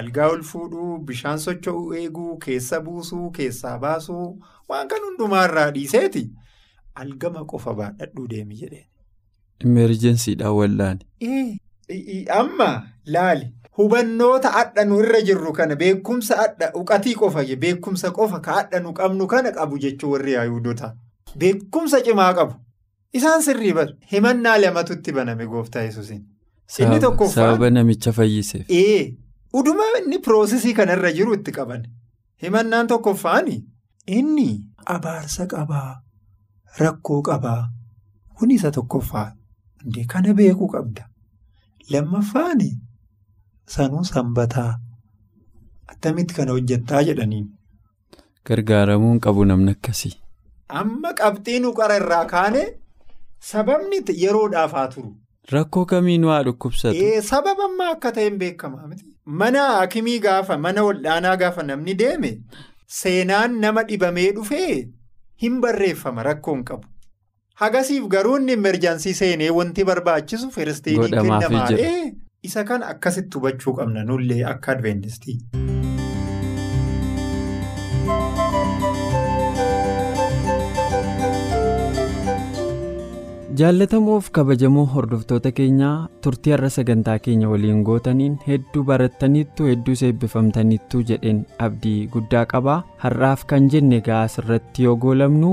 Algaa 0.00 0.28
ol 0.34 0.42
fuudhuu, 0.42 0.98
bishaan 1.08 1.38
socho'uu 1.38 1.92
eeguu, 1.98 2.38
keessa 2.44 2.80
buusuu, 2.86 3.30
keessaa 3.36 3.78
baasuu 3.84 4.24
waan 4.68 4.88
kan 4.88 5.04
hundumaarraa 5.08 5.68
dhiiseeti. 5.76 6.24
Algama 7.02 7.44
qofa 7.52 7.74
baadhadhuu 7.80 8.26
deemi 8.32 8.58
jedheen. 8.62 8.88
Imerjensiidhaan 9.64 10.54
wallaani. 10.56 11.60
Amma 12.40 12.82
laali. 13.06 13.46
Hubannoota 13.78 14.52
adha 14.60 14.84
nu 14.84 15.00
irra 15.02 15.20
jirru 15.28 15.52
kana 15.52 15.76
beekumsa 15.76 16.38
adha 16.44 16.70
uqatii 16.80 17.14
qofa 17.14 17.42
beekumsa 17.64 18.10
qofa 18.10 18.40
ka 18.40 18.52
adha 18.60 18.80
nu 18.80 18.92
qabnu 18.92 19.26
kana 19.26 19.50
qabu 19.52 19.78
jechuun 19.78 20.12
warri 20.12 20.32
yaa'uudota. 20.32 20.94
Beekumsa 21.38 22.00
cimaa 22.04 22.34
qabu. 22.34 22.54
Isaan 23.12 23.42
sirrii 23.42 23.72
bara. 23.74 23.92
Himannaa 24.12 24.58
lamatu 24.58 24.92
itti 24.92 25.12
baname 25.12 25.46
gooftaa 25.46 25.82
yesuusin. 25.82 26.22
Inni 26.78 27.00
tokkoffaa. 27.00 27.34
Sababa 27.34 27.70
namicha 27.70 28.12
fayyiseef. 28.12 28.66
Ee. 28.70 29.14
Uduma 29.54 29.82
inni 29.98 30.18
piroosesii 30.18 30.74
kanarra 30.74 31.12
jiru 31.12 31.34
itti 31.34 31.52
qaban. 31.52 31.82
Himannaan 32.42 32.86
tokkoffaani. 32.86 33.64
Inni 34.06 34.48
abaarsa 34.86 35.46
qabaa. 35.46 36.02
Rakkoo 36.78 37.22
qabaa. 37.22 37.68
Kun 38.38 38.50
isa 38.50 38.70
tokkoffaa. 38.70 39.32
Kana 40.12 40.34
beekuu 40.34 40.68
qabda. 40.68 41.08
Lammaffaani. 41.90 42.70
Sanuu 43.66 44.04
sanbataa 44.04 44.78
attamitti 45.92 46.34
kana 46.34 46.52
hojjettaa 46.52 47.02
jedhaniin. 47.08 47.46
Gargaaramuun 48.46 49.20
qabu 49.20 49.44
namni 49.44 49.70
akkasii. 49.76 50.14
Amma 50.68 51.12
qabxii 51.20 51.60
nu 51.60 51.72
qara 51.78 51.96
irraa 52.00 52.24
kaane 52.32 52.62
sababni 53.50 54.00
yeroodhaaf 54.22 54.72
haa 54.72 54.88
turu. 54.94 55.10
Rakkoo 55.52 55.84
kamiin 55.86 56.24
waa 56.24 56.42
dhukkubsatu. 56.44 57.22
Sababa 57.30 57.64
ammaa 57.70 57.90
akka 57.96 58.12
ta'e 58.12 58.24
hin 58.28 58.38
beekamaa 58.38 58.86
miti. 58.88 59.04
Mana 59.24 59.62
hakimii 59.78 60.18
gaafa 60.26 60.58
mana 60.58 60.82
wal'aanaa 60.88 61.36
gaafa 61.42 61.62
namni 61.62 61.94
deeme 62.02 62.30
seenaan 63.00 63.58
nama 63.60 63.82
dhibamee 63.90 64.30
dhufee 64.36 64.88
hin 65.42 65.60
barreeffama 65.60 66.22
rakkoon 66.28 66.64
qabu. 66.64 66.86
Hagasiif 67.62 68.06
garuu 68.14 68.36
inni 68.40 68.54
emerjaansii 68.58 69.12
seenee 69.20 69.50
wanti 69.58 69.84
barbaachisu 69.90 70.50
firisteedii 70.56 71.10
kennamaa. 71.16 71.68
Isa 72.50 72.64
kana 72.70 72.88
akkasitti 72.94 73.38
hubachuu 73.40 73.76
qabna 73.82 74.04
nullee 74.10 74.40
akka 74.54 74.72
adventistii. 74.76 75.38
jaallatamoof 83.60 84.28
kabajamoo 84.36 84.84
hordoftoota 84.94 85.50
keenyaa 85.58 86.08
turtii 86.26 86.52
har'a 86.54 86.70
sagantaa 86.76 87.18
keenya 87.26 87.48
waliin 87.52 87.82
gootaniin 87.88 88.34
hedduu 88.46 88.82
barattaniittu 88.88 89.68
hedduu 89.70 89.94
eebbifamtaniittu 90.08 91.02
jedheen 91.10 91.42
abdii 91.66 91.98
guddaa 92.14 92.44
qabaa 92.54 92.78
har'aaf 93.04 93.44
kan 93.52 93.68
jenne 93.74 94.00
gaas 94.08 94.38
irratti 94.42 94.86
yoo 94.88 94.96
goolamnu 95.04 95.52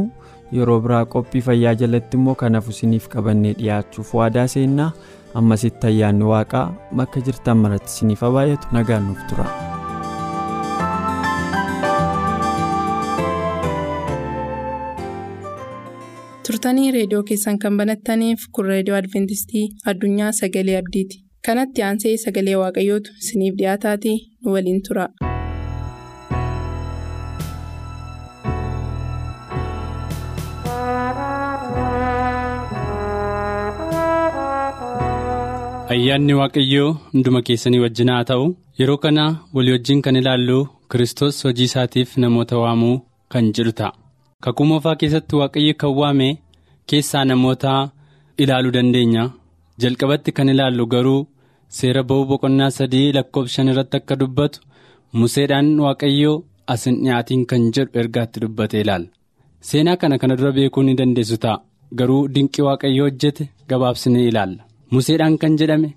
yeroo 0.57 0.79
biraa 0.85 1.05
qophii 1.15 1.41
fayyaa 1.47 1.73
jalatti 1.81 2.17
immoo 2.21 2.35
kanaaf 2.43 2.69
isiniif 2.75 3.07
qabannee 3.15 3.53
dhiyaachuuf 3.61 4.13
waadaa 4.19 4.47
seennaa 4.55 4.91
ammasitti 5.41 5.87
ayyaanni 5.91 6.29
waaqaa 6.33 6.65
bakka 7.01 7.25
jirtan 7.29 7.63
maratti 7.65 7.93
isiniif 7.95 8.23
baay'atu 8.37 8.75
nagaan 8.79 9.07
nuuf 9.09 9.21
tura. 9.29 9.49
turtanii 16.47 16.91
reediyoo 16.95 17.23
keessan 17.31 17.59
kan 17.65 17.77
banattaniif 17.81 18.45
kun 18.57 18.69
reediyoo 18.71 18.97
adventistii 19.01 19.65
addunyaa 19.93 20.31
sagalee 20.41 20.77
abdiiti 20.81 21.21
kanatti 21.49 21.85
aansee 21.89 22.15
sagalee 22.25 22.57
waaqayyootu 22.63 23.17
isiniif 23.23 23.59
dhiyaataatii 23.61 24.17
nu 24.45 24.53
waliin 24.57 24.81
tura. 24.87 25.07
Ayyaanni 36.01 36.33
waaqayyoo 36.39 36.89
hunduma 37.13 37.41
keessanii 37.47 37.79
wajjin 37.85 38.09
haa 38.13 38.23
ta'u 38.29 38.45
yeroo 38.79 38.97
kana 39.05 39.23
walii 39.55 39.73
wajjin 39.75 40.01
kan 40.05 40.15
ilaallu 40.21 40.57
kiristoos 40.91 41.37
hojii 41.45 41.67
isaatiif 41.69 42.09
namoota 42.23 42.57
waamuu 42.63 42.95
kan 43.31 43.45
jedhu 43.55 43.71
ta'a. 43.79 43.91
Kakuu 44.43 44.65
moofaa 44.71 44.95
keessatti 45.01 45.35
waaqayyo 45.41 45.73
kan 45.81 45.93
waame 45.99 46.29
keessaa 46.89 47.25
namoota 47.31 47.73
ilaaluu 48.43 48.71
dandeenya. 48.77 49.23
Jalqabatti 49.81 50.31
kan 50.37 50.49
ilaallu 50.53 50.85
garuu 50.93 51.21
seera 51.77 52.03
ba'uu 52.09 52.25
boqonnaa 52.31 52.71
sadii 52.77 53.11
lakkoofshan 53.17 53.67
irratti 53.73 53.97
akka 53.99 54.15
dubbatu 54.21 54.59
museedhaan 55.19 55.69
waaqayyoo 55.85 56.35
asin 56.73 56.95
dhiyaatiin 57.03 57.45
kan 57.51 57.63
jedhu 57.75 57.99
ergaatti 58.03 58.39
dubbate 58.43 58.81
ilaalla 58.83 59.09
seenaa 59.69 59.95
kana 60.01 60.17
kana 60.21 60.35
dura 60.39 60.51
beekuu 60.57 60.83
ni 60.87 60.93
dandeessu 60.99 61.37
ta'a. 61.45 61.61
Garuu 61.99 62.21
dinqii 62.35 62.63
waaqayyoo 62.67 63.07
hojjete 63.09 63.49
gabaabsinee 63.69 64.27
ilaalla. 64.31 64.63
Museedhaan 64.93 65.35
kan 65.41 65.53
jedhame 65.59 65.89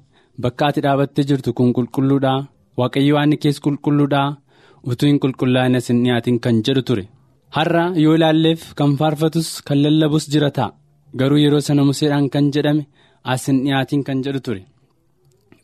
bakka 0.45 0.65
ati 0.69 0.81
dhaabattee 0.85 1.25
jirtu 1.31 1.51
kun 1.59 1.71
qulqulluudhaa 1.77 2.39
waaqayyo 2.81 3.15
waan 3.19 3.33
kees 3.43 3.59
qulqulluudhaa 3.65 4.29
utuu 4.91 5.09
hin 5.11 5.19
qulqullaa'in 5.25 5.77
asin 5.81 5.99
dhiyaatiin 6.05 6.39
kan 6.45 6.57
jedhu 6.67 6.83
ture. 6.89 7.05
Har'a 7.57 7.85
yoo 8.05 8.15
ilaalleef 8.19 8.63
kan 8.79 8.93
faarfatus 9.01 9.49
kan 9.67 9.79
lallabus 9.85 10.25
jira 10.33 10.51
ta'a. 10.57 10.75
Garuu 11.19 11.39
yeroo 11.45 11.61
sana 11.67 11.83
museedhaan 11.89 12.27
kan 12.35 12.47
jedhame 12.55 12.85
asin 13.33 13.57
dhiyaatiin 13.65 14.03
kan 14.07 14.19
jedhu 14.25 14.41
ture. 14.47 14.63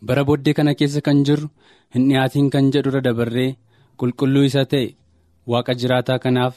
Bara 0.07 0.23
booddee 0.29 0.55
kana 0.59 0.73
keessa 0.79 1.01
kan 1.07 1.19
jirru 1.27 1.49
hin 1.95 2.05
dhiyaatiin 2.09 2.49
kan 2.55 2.71
jedhu 2.75 2.89
irra 2.91 3.01
dabarree 3.07 3.57
qulqulluu 4.01 4.45
isa 4.49 4.65
ta'e. 4.73 4.89
Waaqa 5.51 5.73
jiraataa 5.81 6.19
kanaaf 6.25 6.55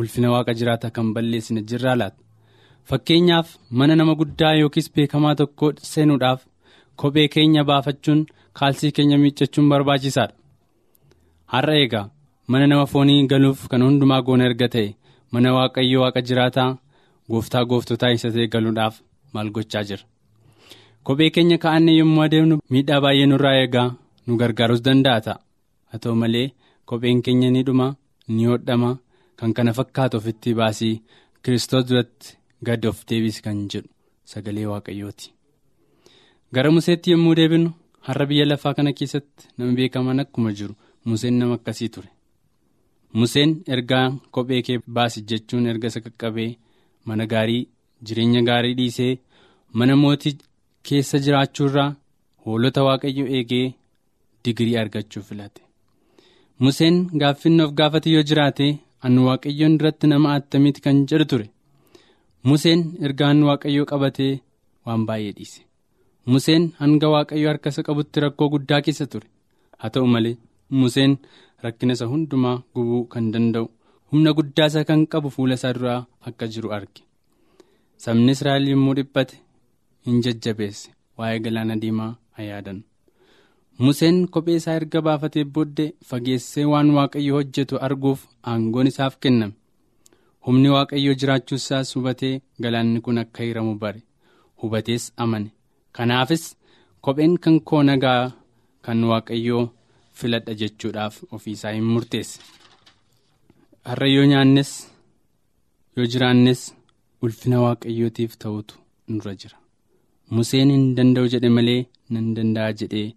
ulfina 0.00 0.28
waaqa 0.34 0.52
jiraataa 0.58 0.90
kan 0.96 1.06
balleessine 1.14 1.60
jirraa 1.70 1.96
laata. 2.00 2.18
Fakkeenyaaf 2.90 3.48
mana 3.78 3.94
nama 4.00 4.14
guddaa 4.20 4.54
yookiis 4.60 4.88
beekamaa 4.96 5.34
tokko 5.40 5.66
seenuudhaaf 5.90 6.40
kophee 7.02 7.28
keenya 7.34 7.62
baafachuun 7.70 8.20
kaalsii 8.58 8.92
keenya 8.96 9.18
miiccachuun 9.22 9.68
barbaachisaadha 9.72 10.34
har'a 11.54 11.74
eegaa 11.82 12.04
mana 12.52 12.66
nama 12.72 12.86
foonii 12.92 13.26
galuuf 13.32 13.66
kan 13.70 13.82
hundumaa 13.86 14.20
goona 14.28 14.44
erga 14.50 14.68
ta'e 14.74 14.88
mana 15.32 15.48
waaqayyo 15.56 15.98
waaqa 16.04 16.20
jiraataa 16.28 16.68
gooftaa 17.30 17.64
gooftotaa 17.72 18.12
isa 18.18 18.28
ta'e 18.36 18.46
galuudhaaf 18.54 18.94
maal 19.34 19.50
gochaa 19.56 19.84
jira 19.88 20.04
kophee 21.06 21.30
keenya 21.34 21.58
kaa'annee 21.64 21.96
yommuu 22.00 22.22
adeemnu 22.28 22.60
miidhaa 22.72 23.00
baay'ee 23.04 23.26
nurraa 23.32 23.56
eegaa 23.64 23.88
nu 24.26 24.36
gargaarus 24.40 24.82
danda'a 24.86 25.20
ta'a 25.26 25.38
haa 25.90 25.98
ta'u 26.06 26.14
malee 26.22 26.46
kopheen 26.90 27.22
keenya 27.26 27.50
ni 27.56 27.62
dhuma 27.68 27.86
ni 28.36 28.44
hodhama 28.50 28.90
kan 29.38 29.50
kana 29.56 29.72
fakkaatu 29.78 30.16
ofitti 30.20 30.54
baasii 30.60 30.94
kiristoos 31.42 31.84
duratti. 31.88 32.28
Gad 32.66 32.84
of 32.90 33.04
deebisi 33.08 33.42
kan 33.42 33.58
jedhu 33.72 33.88
sagalee 34.32 34.66
waaqayyooti. 34.72 35.32
Gara 36.54 36.70
museetti 36.76 37.10
yommuu 37.12 37.34
deebinu 37.38 37.70
har'a 38.06 38.26
biyya 38.30 38.44
lafaa 38.50 38.74
kana 38.76 38.92
keessatti 38.98 39.48
nama 39.58 39.72
beekaman 39.78 40.20
akkuma 40.24 40.52
jiru 40.58 40.74
museen 41.04 41.34
nama 41.38 41.54
akkasii 41.58 41.88
ture. 41.94 42.08
Museen 43.18 43.50
ergaa 43.74 44.06
kophee 44.34 44.62
kee 44.66 44.78
baasi 44.96 45.22
jechuun 45.30 45.66
erga 45.72 45.86
isa 45.92 46.00
qaqqabee 46.06 46.50
mana 47.06 47.26
gaarii 47.32 47.68
jireenya 48.06 48.42
gaarii 48.48 48.74
dhiisee 48.78 49.12
mana 49.78 49.96
mootii 50.02 50.34
keessa 50.86 51.18
jiraachuurraa 51.24 51.90
hoolota 52.46 52.84
waaqayyo 52.86 53.26
eegee 53.36 53.66
digirii 54.44 54.76
argachuu 54.82 55.22
filate. 55.28 55.62
Museen 56.62 56.96
gaaffinni 57.20 57.62
of 57.64 57.72
gaafate 57.78 58.10
yoo 58.14 58.22
jiraate 58.30 58.66
anu 59.06 59.26
waaqayyoon 59.28 59.78
duratti 59.78 60.06
nama 60.12 60.34
attamiiti 60.38 60.80
kan 60.84 61.06
jedhu 61.10 61.24
ture. 61.32 61.46
Museen 62.48 62.80
ergaan 63.06 63.38
waaqayyoo 63.48 63.86
qabatee 63.92 64.32
waan 64.86 65.02
baay'ee 65.08 65.32
dhiise. 65.38 65.60
Museen 66.32 66.64
hanga 66.80 67.08
waaqayyoo 67.14 67.50
harka 67.52 67.68
isa 67.74 67.82
qabutti 67.88 68.20
rakkoo 68.24 68.48
guddaa 68.54 68.80
keessa 68.86 69.06
ture. 69.12 69.26
Haa 69.80 69.90
ta'u 69.94 70.06
malee 70.14 70.36
Museen 70.80 71.12
rakkina 71.64 71.92
isa 71.98 72.06
hundumaa 72.12 72.56
gubuu 72.74 73.02
kan 73.12 73.26
danda'u 73.34 73.66
humna 74.12 74.30
guddaa 74.38 74.68
isa 74.72 74.84
kan 74.88 75.02
qabu 75.12 75.30
fuula 75.36 75.54
isaa 75.60 75.72
duraa 75.76 76.00
akka 76.28 76.46
jiru 76.52 76.72
arge. 76.78 77.02
Sabni 78.04 78.32
Israa'el 78.36 78.68
yommuu 78.72 78.94
dhiphate 78.98 79.36
hin 80.06 80.22
jajjabeesse 80.24 80.90
waa'ee 81.18 81.38
galaana 81.44 81.76
diimaa 81.82 82.12
haa 82.36 82.46
yaadan 82.50 82.82
Museen 83.84 84.18
kophee 84.34 84.56
isaa 84.60 84.74
erga 84.80 85.00
baafatee 85.06 85.44
booddee 85.54 85.90
fageessee 86.10 86.64
waan 86.72 86.90
waaqayyo 86.96 87.34
hojjetu 87.38 87.78
arguuf 87.86 88.20
aangoon 88.52 88.86
isaaf 88.92 89.16
kenname. 89.22 89.54
Humni 90.46 90.68
waaqayyoo 90.74 91.14
jiraachuu 91.20 91.58
isaas 91.62 91.94
hubatee 91.96 92.34
galaanni 92.62 93.00
kun 93.04 93.18
akka 93.22 93.42
hiramu 93.48 93.74
bare. 93.82 94.00
Hubatees 94.62 95.04
amane. 95.24 95.50
Kanaafis 95.96 96.44
kopheen 97.04 97.34
kan 97.44 97.56
koo 97.68 97.82
nagaa 97.88 98.22
kan 98.84 99.04
waaqayyoo 99.10 99.64
filadha 100.18 100.54
jechuudhaaf 100.60 101.16
ofiisaa 101.36 101.72
hin 101.76 101.84
murteesse 101.94 102.40
har'a 103.88 104.06
yoo 104.14 104.24
nyaannes 104.32 104.70
yoo 105.96 106.06
jiraannes 106.14 106.62
ulfina 107.22 107.60
waaqayyootiif 107.64 108.32
ta'utu 108.44 108.74
nurra 109.08 109.34
jira. 109.42 109.56
Museen 110.36 110.70
hin 110.74 110.86
danda'u 110.96 111.28
jedhe 111.34 111.48
malee 111.56 111.80
nan 112.14 112.26
danda'a 112.36 112.72
jedhee 112.80 113.08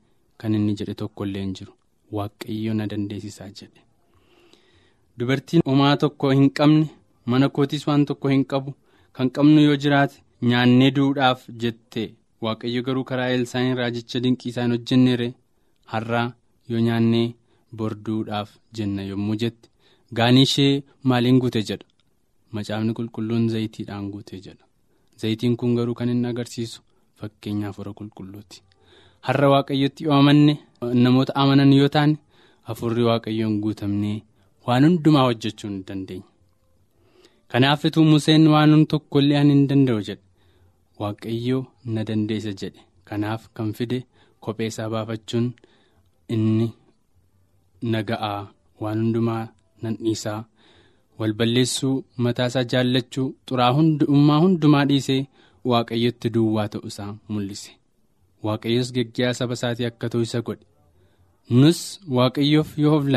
kan 0.43 0.53
inni 0.57 0.73
jedhe 0.81 0.93
tokko 1.01 1.25
illee 1.29 1.41
hin 1.45 1.53
jiru. 1.59 1.73
Waaqayyoo 2.17 2.73
na 2.79 2.87
dandeessisaa 2.91 3.49
jedhe. 3.59 3.81
Dubartiin 5.19 5.61
homaa 5.71 5.95
tokko 6.03 6.29
hin 6.31 6.49
qabne. 6.59 6.85
Mana 7.31 7.49
kootiis 7.55 7.87
waan 7.87 8.05
tokko 8.05 8.27
hin 8.33 8.45
qabu. 8.51 8.73
Kan 9.15 9.29
qabnu 9.35 9.61
yoo 9.67 9.75
jiraate 9.83 10.21
nyaannee 10.49 10.91
duudhaaf 10.97 11.45
jette. 11.63 12.03
Waaqayyo 12.43 12.81
garuu 12.87 13.03
karaa 13.09 13.29
elsaayin 13.35 13.75
raajicha 13.79 14.19
dinqii 14.23 14.49
isaan 14.53 14.71
hojjenneere 14.75 15.27
har'aa 15.93 16.27
yoo 16.69 16.79
nyaannee 16.87 17.27
borduudhaaf 17.77 18.49
jenna 18.77 19.03
yommuu 19.09 19.35
jette. 19.41 19.69
Gaanii 20.17 20.41
ishee 20.49 20.83
maaliin 21.03 21.39
guute 21.41 21.61
jedha? 21.69 21.85
Macaafni 22.51 22.93
qulqulluun 22.99 23.49
zayitiidhaan 23.49 24.07
guute 24.13 24.39
jedha. 24.45 24.65
Zayitiin 25.21 25.57
kun 25.57 25.75
garuu 25.75 25.93
kan 25.99 26.09
inni 26.13 26.27
agarsiisu 26.31 26.81
fakkeenyaaf 27.19 27.77
hora 27.77 27.93
qulqulluuti. 27.99 28.63
Har'a 29.27 29.49
waaqayyotti 29.53 30.03
yoo 30.07 30.13
amanne 30.21 30.53
namoota 31.03 31.35
amanan 31.41 31.73
yoo 31.73 31.87
taane 31.95 32.17
hafuurri 32.67 33.03
waaqayyoon 33.09 33.59
guutamnee 33.63 34.17
waan 34.67 34.83
hundumaa 34.87 35.23
hojjechuu 35.27 35.69
hin 35.69 35.83
dandeenya. 35.87 36.25
Kanaafituu 37.51 38.03
museen 38.11 38.43
waan 38.53 38.73
tokko 38.91 39.19
illee 39.21 39.39
an 39.41 39.49
hin 39.53 39.63
danda'u 39.69 40.01
jedhe. 40.07 40.23
Waaqayyoo 41.01 41.61
na 41.93 42.03
dandeessa 42.09 42.53
jedhe. 42.61 42.81
Kanaaf 43.07 43.47
kan 43.55 43.69
fide 43.77 43.97
kophee 44.43 44.67
isaa 44.71 44.89
baafachuun 44.93 45.47
inni 46.35 46.67
naga'aa 47.93 48.41
waan 48.81 49.01
hundumaa 49.03 49.43
nan 49.81 49.97
dhiisaa. 50.03 50.39
Wal 51.19 51.33
balleessuu 51.39 51.95
mataa 52.25 52.47
isaa 52.53 52.63
jaallachuu 52.73 53.27
xuraa 53.47 53.71
hundummaa 53.77 54.39
hundumaa 54.45 54.85
dhiisee 54.93 55.21
waaqayyotti 55.73 56.33
duwwaa 56.35 56.67
ta'u 56.73 56.87
isaa 56.93 57.11
mul'ise. 57.29 57.71
Waaqayyos 58.47 58.93
geggeessaa 58.97 59.39
saba 59.43 59.57
isaatii 59.59 59.89
akka 59.91 60.09
ta'u 60.15 60.27
isa 60.27 60.41
godhe. 60.47 60.65
Nus 61.61 61.79
waaqayyoof 62.17 62.77
yoo 62.83 62.97
of 62.99 63.07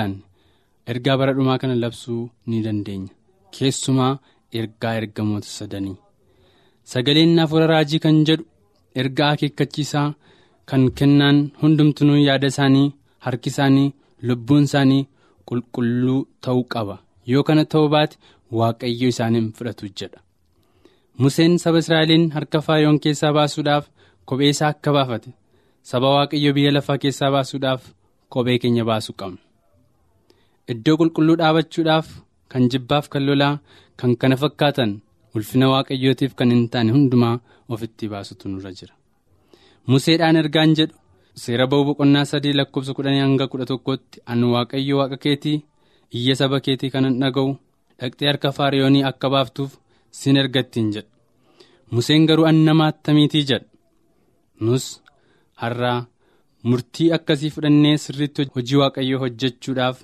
ergaa 0.92 1.16
bara 1.20 1.32
dhumaa 1.36 1.58
kana 1.62 1.74
labsuu 1.82 2.22
ni 2.46 2.62
dandeenya. 2.66 3.12
Keessumaa 3.58 4.14
ergaa 4.60 4.94
ergamoota 5.00 5.48
sadanii. 5.58 5.96
Sagaleen 6.92 7.38
hafuura 7.42 7.66
raajii 7.72 7.98
kan 8.04 8.18
jedhu 8.28 8.44
ergaa 9.02 9.30
akeekkachiisaa 9.34 10.08
kan 10.70 10.82
kennaan 10.98 11.38
hundumtuu 11.62 12.16
yaada 12.28 12.46
isaanii 12.52 12.88
harki 13.26 13.48
isaanii 13.54 13.92
lubbuun 14.28 14.64
isaanii 14.68 15.06
qulqulluu 15.48 16.20
ta'uu 16.44 16.64
qaba. 16.74 16.96
Yoo 17.32 17.42
kana 17.48 17.64
ta'uu 17.72 17.88
baate 17.94 18.16
waaqayyo 18.58 19.08
isaaniin 19.14 19.52
fudhatu 19.56 19.86
jedha. 20.00 20.20
Museen 21.22 21.54
saba 21.62 21.78
Israa'eliin 21.82 22.24
harka 22.34 22.60
Faariyoon 22.66 22.98
keessaa 23.04 23.32
baasuudhaaf 23.36 23.84
kophee 24.28 24.48
isaa 24.54 24.68
akka 24.74 24.92
baafate 24.96 25.30
saba 25.90 26.08
waaqayyo 26.16 26.52
biyya 26.56 26.72
lafaa 26.76 26.98
keessaa 27.02 27.30
baasuudhaaf 27.34 27.82
kophee 28.32 28.58
keenya 28.62 28.84
baasuu 28.90 29.14
qabna. 29.20 29.38
Iddoo 30.72 30.96
qulqulluu 31.00 31.36
dhaabachuudhaaf 31.40 32.06
kan 32.52 32.68
jibbaaf 32.72 33.06
kan 33.12 33.24
lolaa 33.28 33.54
kan 34.00 34.12
kana 34.20 34.36
fakkaatan 34.42 34.90
ulfina 35.36 35.66
waaqayyootiif 35.72 36.32
kan 36.38 36.50
hin 36.54 36.64
taane 36.72 36.90
hundumaa 36.96 37.36
ofitti 37.74 38.08
baasutu 38.12 38.48
nurra 38.48 38.70
jira. 38.78 38.94
Museedhaan 39.90 40.36
ergaan 40.42 40.74
jedhu 40.78 40.94
seera 41.42 41.66
ba'uu 41.70 41.84
boqonnaa 41.88 42.24
sadii 42.32 42.52
lakkoofsa 42.58 42.94
kudhanii 42.96 43.22
hanga 43.26 43.46
kudha 43.52 43.66
tokkotti 43.70 44.20
ani 44.30 44.46
waaqayyo 44.54 44.94
waaqa 45.00 45.16
keetii 45.24 45.58
iyya 46.18 46.34
saba 46.40 46.60
keetii 46.66 46.90
kanan 46.94 47.18
dhaga'u 47.22 47.50
dhaqxee 48.00 48.28
harka 48.30 48.52
faariyoonii 48.58 49.04
akka 49.10 49.30
baaftuuf 49.34 49.72
sin 50.20 50.36
ergattiin 50.42 50.88
jedha. 50.94 51.08
Museen 51.94 52.26
garuu 52.28 52.46
an 52.50 52.58
nama 52.66 52.86
attamiitii 52.92 53.44
jedha. 53.50 53.66
Nus 54.64 54.84
har'aa 55.62 55.98
murtii 56.68 57.10
akkasii 57.16 57.50
fudhannee 57.54 57.96
sirriitti 58.04 58.46
hojii 58.54 58.78
waaqayyoo 58.82 59.20
hojjechuudhaaf 59.24 59.98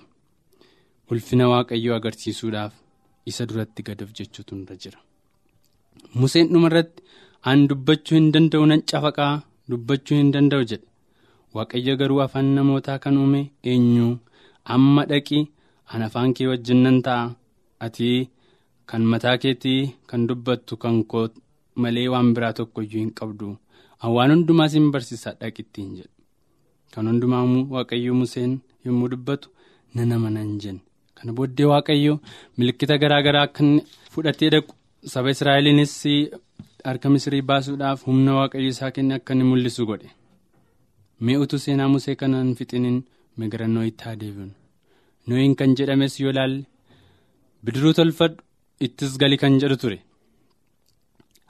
ulfina 1.12 1.44
waaqayyoo 1.52 1.96
agarsiisuudhaaf 1.98 2.72
isa 3.30 3.46
duratti 3.48 3.82
gad 3.88 4.00
of 4.04 4.10
jechuutu 4.18 4.52
nurra 4.58 4.76
jira. 4.82 4.98
Museen 6.20 6.48
dhumarratti 6.52 7.02
an 7.50 7.60
dubbachuu 7.70 8.16
hin 8.18 8.28
danda'u 8.34 8.66
nan 8.70 8.82
cafaqaa 8.90 9.34
dubbachuu 9.70 10.16
hin 10.20 10.30
danda'u 10.34 10.64
jedhe. 10.70 10.86
Waaqayyo 11.56 11.94
garuu 12.00 12.20
afaan 12.26 12.48
namootaa 12.56 12.98
kan 13.04 13.16
uume 13.22 13.40
eenyu? 13.72 14.08
Amma 14.74 15.02
dhaqi 15.10 15.40
an 15.92 16.02
afaan 16.08 16.34
kee 16.36 16.46
wajjin 16.50 16.80
nan 16.86 16.98
ta'a. 17.06 17.24
Ati 17.86 18.08
kan 18.90 19.02
mataa 19.12 19.36
keetii 19.42 19.80
kan 20.10 20.26
dubbattu 20.28 20.76
kan 20.82 20.96
koo 21.10 21.26
malee 21.82 22.08
waan 22.14 22.28
biraa 22.34 22.52
tokko 22.58 22.80
iyyuu 22.86 23.02
hin 23.04 23.12
qabdu. 23.20 23.48
Waan 24.16 24.30
hundumaa 24.34 24.68
sin 24.72 24.90
barsiisa 24.92 25.30
dhaqittiin 25.40 25.90
jedhe. 25.98 26.12
Kan 26.92 27.06
hundumaa 27.10 27.44
waaqayyo 27.74 28.14
museen 28.20 28.52
yommuu 28.84 29.08
dubbatu 29.14 29.48
nan 29.96 30.12
amana 30.16 30.40
hin 30.46 30.58
jenne 30.64 30.82
kana 31.18 31.32
booddee 31.38 31.66
waaqayyo 31.72 32.14
milikkita 32.58 32.98
garaa 33.02 33.22
garaa 33.26 33.44
akka 33.48 33.64
fudhatee 34.12 34.50
dhaqu 34.54 34.72
saba 35.12 35.30
israa'eliinis 35.34 35.94
harka 36.88 37.08
misrii 37.14 37.42
baasuudhaaf 37.50 38.00
humna 38.08 38.32
waaqayyo 38.38 38.68
isaa 38.74 38.90
kenne 38.96 39.14
akka 39.18 39.32
inni 39.34 39.44
mul'isu 39.50 39.86
godhe. 39.90 40.08
Mee 41.24 41.36
utuu 41.44 41.58
seenaa 41.64 41.88
musee 41.94 42.14
kanaan 42.20 42.50
fixiniin 42.58 42.98
migira 43.38 43.66
nooyitti 43.74 44.04
haa 44.06 44.16
deebiinu. 44.20 44.54
Nooyin 45.28 45.54
kan 45.58 45.74
jedhames 45.78 46.14
yoo 46.22 46.32
laalle 46.36 46.62
bidiruu 47.64 47.92
tolfadhu 47.98 48.42
ittis 48.86 49.12
gali 49.20 49.36
kan 49.42 49.58
jedhu 49.62 49.76
ture. 49.82 49.98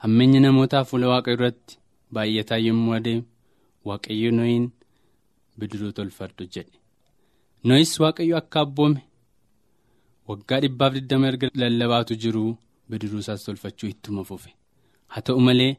Hammeenya 0.02 0.40
namootaa 0.44 0.85
fuula 0.88 1.07
waaqayyo 1.12 1.37
irratti 1.38 1.78
baay'ataa 2.14 2.59
yommuu 2.66 2.94
adeemu 2.98 3.24
waaqayyo 3.88 4.31
nooyin 4.38 4.66
bidiruu 5.59 5.92
tolfadhu 5.98 6.44
jedhe. 6.54 6.74
Nooyis 7.66 7.92
waaqayyo 8.02 8.37
akka 8.40 8.61
abboome 8.64 9.00
waggaa 10.29 10.61
dhibbaaf 10.64 10.93
digdama 10.97 11.27
erga 11.31 11.49
lallabaatu 11.62 12.14
jiru 12.23 12.43
bidiruu 12.91 13.21
isaas 13.25 13.45
tolfachuu 13.47 13.88
ittuma 13.95 14.23
fufe. 14.31 14.51
Haa 15.12 15.21
ta'u 15.27 15.41
malee 15.47 15.73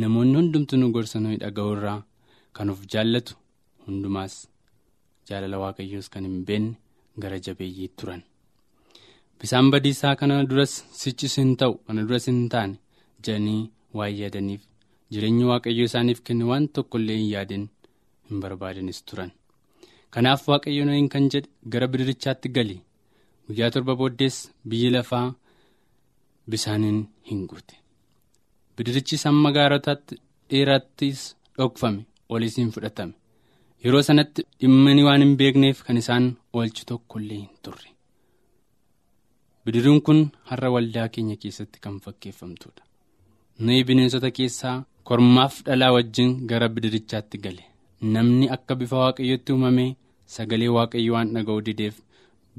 namoonni 0.00 0.36
hundumtuu 0.40 0.78
nu 0.80 0.90
gorsa 0.94 1.20
nooyi 1.24 1.38
dhaga'u 1.42 1.72
irraa. 1.76 2.00
Kan 2.56 2.70
of 2.72 2.80
jaallatu 2.92 3.34
hundumaas 3.86 4.34
jaalala 5.28 5.56
waaqayyoos 5.64 6.08
kan 6.12 6.24
hin 6.28 6.38
beekne 6.48 6.74
gara 7.22 7.38
jabeeyyii 7.46 7.88
turan. 7.98 8.22
Bisaan 9.40 9.70
badiisaa 9.72 10.14
kana 10.20 10.44
duras 10.50 10.72
sichis 11.00 11.34
hin 11.40 11.52
ta'u 11.60 11.74
kana 11.86 12.02
duras 12.08 12.26
hin 12.30 12.40
taane 12.54 12.76
jedhanii 13.24 13.62
waan 13.98 14.14
yaadaniif 14.20 14.62
jireenya 15.12 15.46
waaqayyoo 15.50 15.86
isaaniif 15.90 16.20
kenne 16.26 16.44
waan 16.50 16.66
tokkollee 16.78 17.16
hin 17.20 17.30
yaadin 17.34 17.64
hin 18.30 18.40
barbaadanis 18.42 19.00
turan. 19.08 19.30
Kanaaf 20.14 20.48
waaqayyo 20.50 20.84
nooyin 20.88 21.08
kan 21.14 21.28
jedhe 21.34 21.48
gara 21.72 21.86
bidirichaatti 21.92 22.48
gali 22.56 22.76
guyyaa 23.50 23.70
torba 23.76 23.94
booddees 24.00 24.36
biyyi 24.72 24.90
lafaa 24.96 25.26
bisaaniin 26.50 26.98
hin 27.30 27.46
guute. 27.50 27.76
Bidirichis 28.76 29.24
hamma 29.28 29.52
gaarotaatti 29.56 30.20
dheerattis 30.50 31.20
dhokfame. 31.58 32.02
Olisiin 32.34 32.68
fudhatame 32.74 33.14
yeroo 33.84 34.02
sanatti 34.08 34.42
dhimmanii 34.60 35.02
waan 35.06 35.22
hin 35.24 35.32
beekneef 35.40 35.78
kan 35.86 35.96
isaan 36.02 36.26
oolchu 36.58 36.84
tokkollee 36.90 37.38
hin 37.40 37.48
turre. 37.62 37.88
Bidiruun 39.64 40.00
kun 40.06 40.20
har'a 40.50 40.70
waldaa 40.74 41.08
keenya 41.14 41.36
keessatti 41.42 41.80
kan 41.84 41.96
fakkeeffamtudha. 42.04 42.82
Nuyi 43.64 43.84
bineensota 43.88 44.30
keessaa 44.38 44.76
kormaaf 45.08 45.58
dhalaa 45.66 45.92
wajjin 45.96 46.30
gara 46.52 46.68
bidirichaatti 46.74 47.38
gale. 47.44 47.64
Namni 48.14 48.48
akka 48.56 48.74
bifa 48.80 48.96
waaqayyootti 49.02 49.52
uumame 49.52 49.86
sagalee 50.36 50.68
waaqayyo 50.76 51.12
waan 51.16 51.34
dhaga'uu 51.34 51.64
dideef 51.66 51.96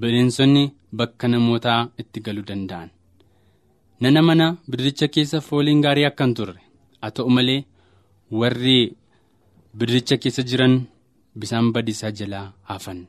bineensonni 0.02 0.64
bakka 0.98 1.28
namootaa 1.28 1.82
itti 2.02 2.20
galuu 2.26 2.46
danda'an. 2.50 2.90
Nana 4.02 4.22
mana 4.28 4.48
bidiricha 4.70 5.08
keessa 5.14 5.40
fooliin 5.48 5.82
gaarii 5.86 6.06
akka 6.10 6.24
hin 6.26 6.34
turre 6.40 6.60
haa 7.02 7.12
ta'u 7.16 7.30
malee 7.38 7.62
warri. 8.40 8.78
Bidiricha 9.78 10.18
keessa 10.24 10.44
jiran 10.50 10.74
bisaan 11.40 11.68
badiisaa 11.74 12.12
jalaa 12.20 12.48
hafan 12.70 13.00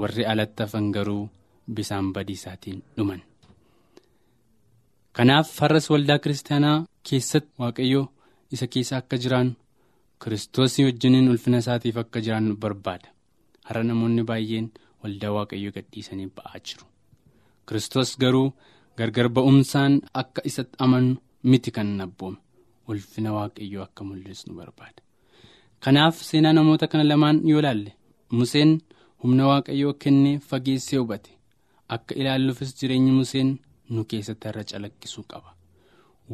warri 0.00 0.24
alatti 0.32 0.62
hafan 0.62 0.90
garuu 0.96 1.22
bisaan 1.76 2.12
badiisaatiin 2.14 2.82
dhuman. 2.96 3.20
Kanaaf 5.16 5.48
har'as 5.60 5.86
waldaa 5.92 6.18
kiristaanaa 6.24 6.78
keessatti 7.08 7.52
waaqayyo 7.62 8.02
isa 8.54 8.66
keessa 8.72 8.96
akka 9.00 9.16
jiraannu 9.22 9.54
kiristoosii 10.24 10.84
wajjiniin 10.88 11.30
ulfina 11.32 11.58
isaatiif 11.64 11.96
akka 12.02 12.20
jiraannu 12.26 12.56
barbaada. 12.62 13.08
Har'a 13.68 13.82
namoonni 13.88 14.22
baay'een 14.30 14.66
waldaa 15.06 15.32
waaqayyoo 15.38 15.72
gadhiisanii 15.78 16.28
ba'aa 16.36 16.58
jiru. 16.66 16.84
Kiristoos 17.66 18.10
garuu 18.22 18.48
gargar 18.98 19.28
ba'umsaan 19.36 19.94
akka 20.22 20.42
isatti 20.50 20.76
amanu 20.84 21.16
miti 21.50 21.70
kan 21.76 22.00
abboome 22.04 22.38
ulfina 22.88 23.30
waaqayyoo 23.38 23.82
akka 23.86 24.04
mul'isnu 24.08 24.54
barbaada. 24.58 25.00
Kanaaf 25.84 26.16
seenaa 26.28 26.52
namoota 26.56 26.86
kana 26.90 27.04
lamaan 27.10 27.38
yoo 27.50 27.60
ilaalle 27.62 27.92
Museen 28.38 28.70
humna 29.22 29.44
waaqayyoo 29.50 29.92
kennee 30.02 30.38
fageessee 30.48 30.98
hubate 31.00 31.30
akka 31.94 32.14
ilaalluufis 32.20 32.72
jireenyi 32.78 33.12
Museen 33.18 33.50
nu 33.94 34.04
keessatti 34.10 34.48
irra 34.50 34.64
calaqqisuu 34.70 35.24
qaba. 35.32 35.50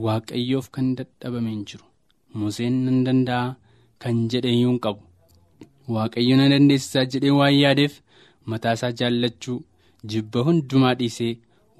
Waaqayyoof 0.04 0.70
kan 0.74 0.94
dadhabame 0.98 1.50
hin 1.50 1.64
jiru. 1.68 1.84
Museen 2.34 2.74
nan 2.84 3.04
danda'a 3.06 3.56
kan 4.02 4.16
jedhe 4.30 4.50
iyyuu 4.56 4.70
hin 4.72 4.80
qabu. 4.84 5.02
Waaqayyo 5.94 6.36
na 6.36 6.48
dandeessisaa 6.52 7.04
jedhee 7.12 7.30
waan 7.40 7.54
yaadeef 7.62 7.94
mataasaa 8.50 8.92
jaallachuu 9.00 9.58
jibba 10.10 10.40
hundumaa 10.46 10.94
dhiisee 11.00 11.32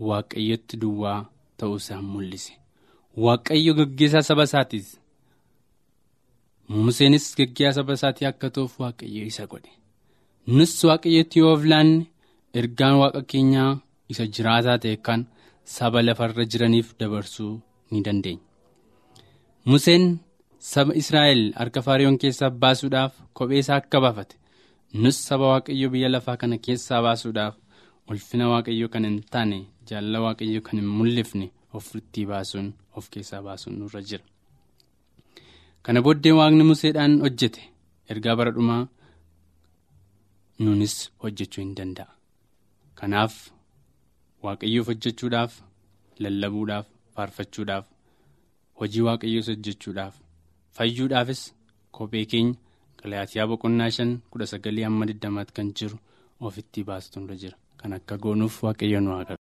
waaqayyotti 0.09 0.77
duwwaa 0.83 1.19
ta'uusaa 1.59 2.01
mul'ise. 2.13 2.53
Waaqayyo 3.25 3.73
gaggeessaa 3.79 4.23
saba 4.29 4.45
isaatiis. 4.49 4.89
Museenis 6.85 7.27
gaggeessaa 7.39 7.77
saba 7.79 7.93
isaatii 7.99 8.27
akka 8.31 8.49
ta'uuf 8.55 8.75
waaqayyo 8.83 9.23
isa 9.31 9.47
godhe. 9.53 9.71
Nus 10.57 10.73
waaqayyotti 10.89 11.39
yoo 11.43 11.53
of 11.57 11.65
laanne 11.71 12.07
ergaan 12.61 12.97
waaqa 13.03 13.21
keenyaa 13.31 13.71
isa 14.13 14.25
jiraataa 14.35 14.79
ta'e 14.85 14.97
kan 15.07 15.21
saba 15.77 15.99
lafarra 16.07 16.45
jiraniif 16.53 16.89
dabarsuu 17.01 17.53
ni 17.91 17.99
dandeenya. 18.07 18.45
Museen 19.71 20.05
saba 20.73 20.93
Israa'el 21.03 21.43
harka 21.61 21.81
faariyoon 21.87 22.19
keessaa 22.23 22.51
baasuudhaaf 22.63 23.13
kophee 23.37 23.59
isaa 23.65 23.79
akka 23.83 23.99
baafate 24.05 24.35
nus 24.95 25.17
saba 25.27 25.47
waaqayyo 25.53 25.89
biyya 25.93 26.09
lafaa 26.15 26.37
kana 26.37 26.57
keessaa 26.67 27.03
baasuudhaaf 27.07 27.55
ulfina 28.11 28.49
waaqayyo 28.53 28.89
kan 28.93 29.05
hin 29.09 29.19
taane 29.35 29.59
jaalala 29.89 30.21
waaqayyo 30.27 30.61
kan 30.67 30.77
hin 30.81 30.89
mul'ifne 30.99 31.47
ofitti 31.79 32.27
baasuun 32.31 32.73
of 32.97 33.09
keessaa 33.13 33.43
baasuun 33.47 33.79
nurra 33.81 34.01
jira. 34.09 34.25
Kana 35.85 36.03
booddee 36.07 36.33
waaqni 36.39 36.65
museedhaan 36.71 37.15
hojjete 37.25 37.63
ergaa 38.15 38.37
bara 38.41 38.51
dhumaa 38.57 38.83
nunis 40.65 40.97
hojjechuu 41.23 41.63
hin 41.65 41.75
danda'a. 41.79 42.11
Kanaaf 42.99 43.35
waaqayyoof 44.45 44.87
hojjechuudhaaf 44.93 45.53
lallabuudhaaf 46.25 46.87
faarfachuudhaaf 47.15 47.87
hojii 48.81 49.05
waaqayyoos 49.09 49.49
hojjechuudhaaf 49.53 50.15
fayyuudhaafis 50.77 51.43
kophee 51.99 52.25
keenya 52.35 52.55
galaatiyaa 53.03 53.47
boqonnaa 53.51 53.91
shan 53.97 54.11
kudha 54.31 54.47
sagalii 54.53 54.87
hamma 54.89 55.07
digdamaatti 55.11 55.53
kan 55.57 55.73
jiru 55.79 55.97
ofitti 56.41 56.85
baasutu 56.89 57.21
nurra 57.21 57.37
jira. 57.43 57.57
Kan 57.81 57.93
akka 57.99 58.19
goonuuf 58.25 58.63
waaqayyo 58.65 59.01
nu 59.01 59.11
haa 59.17 59.42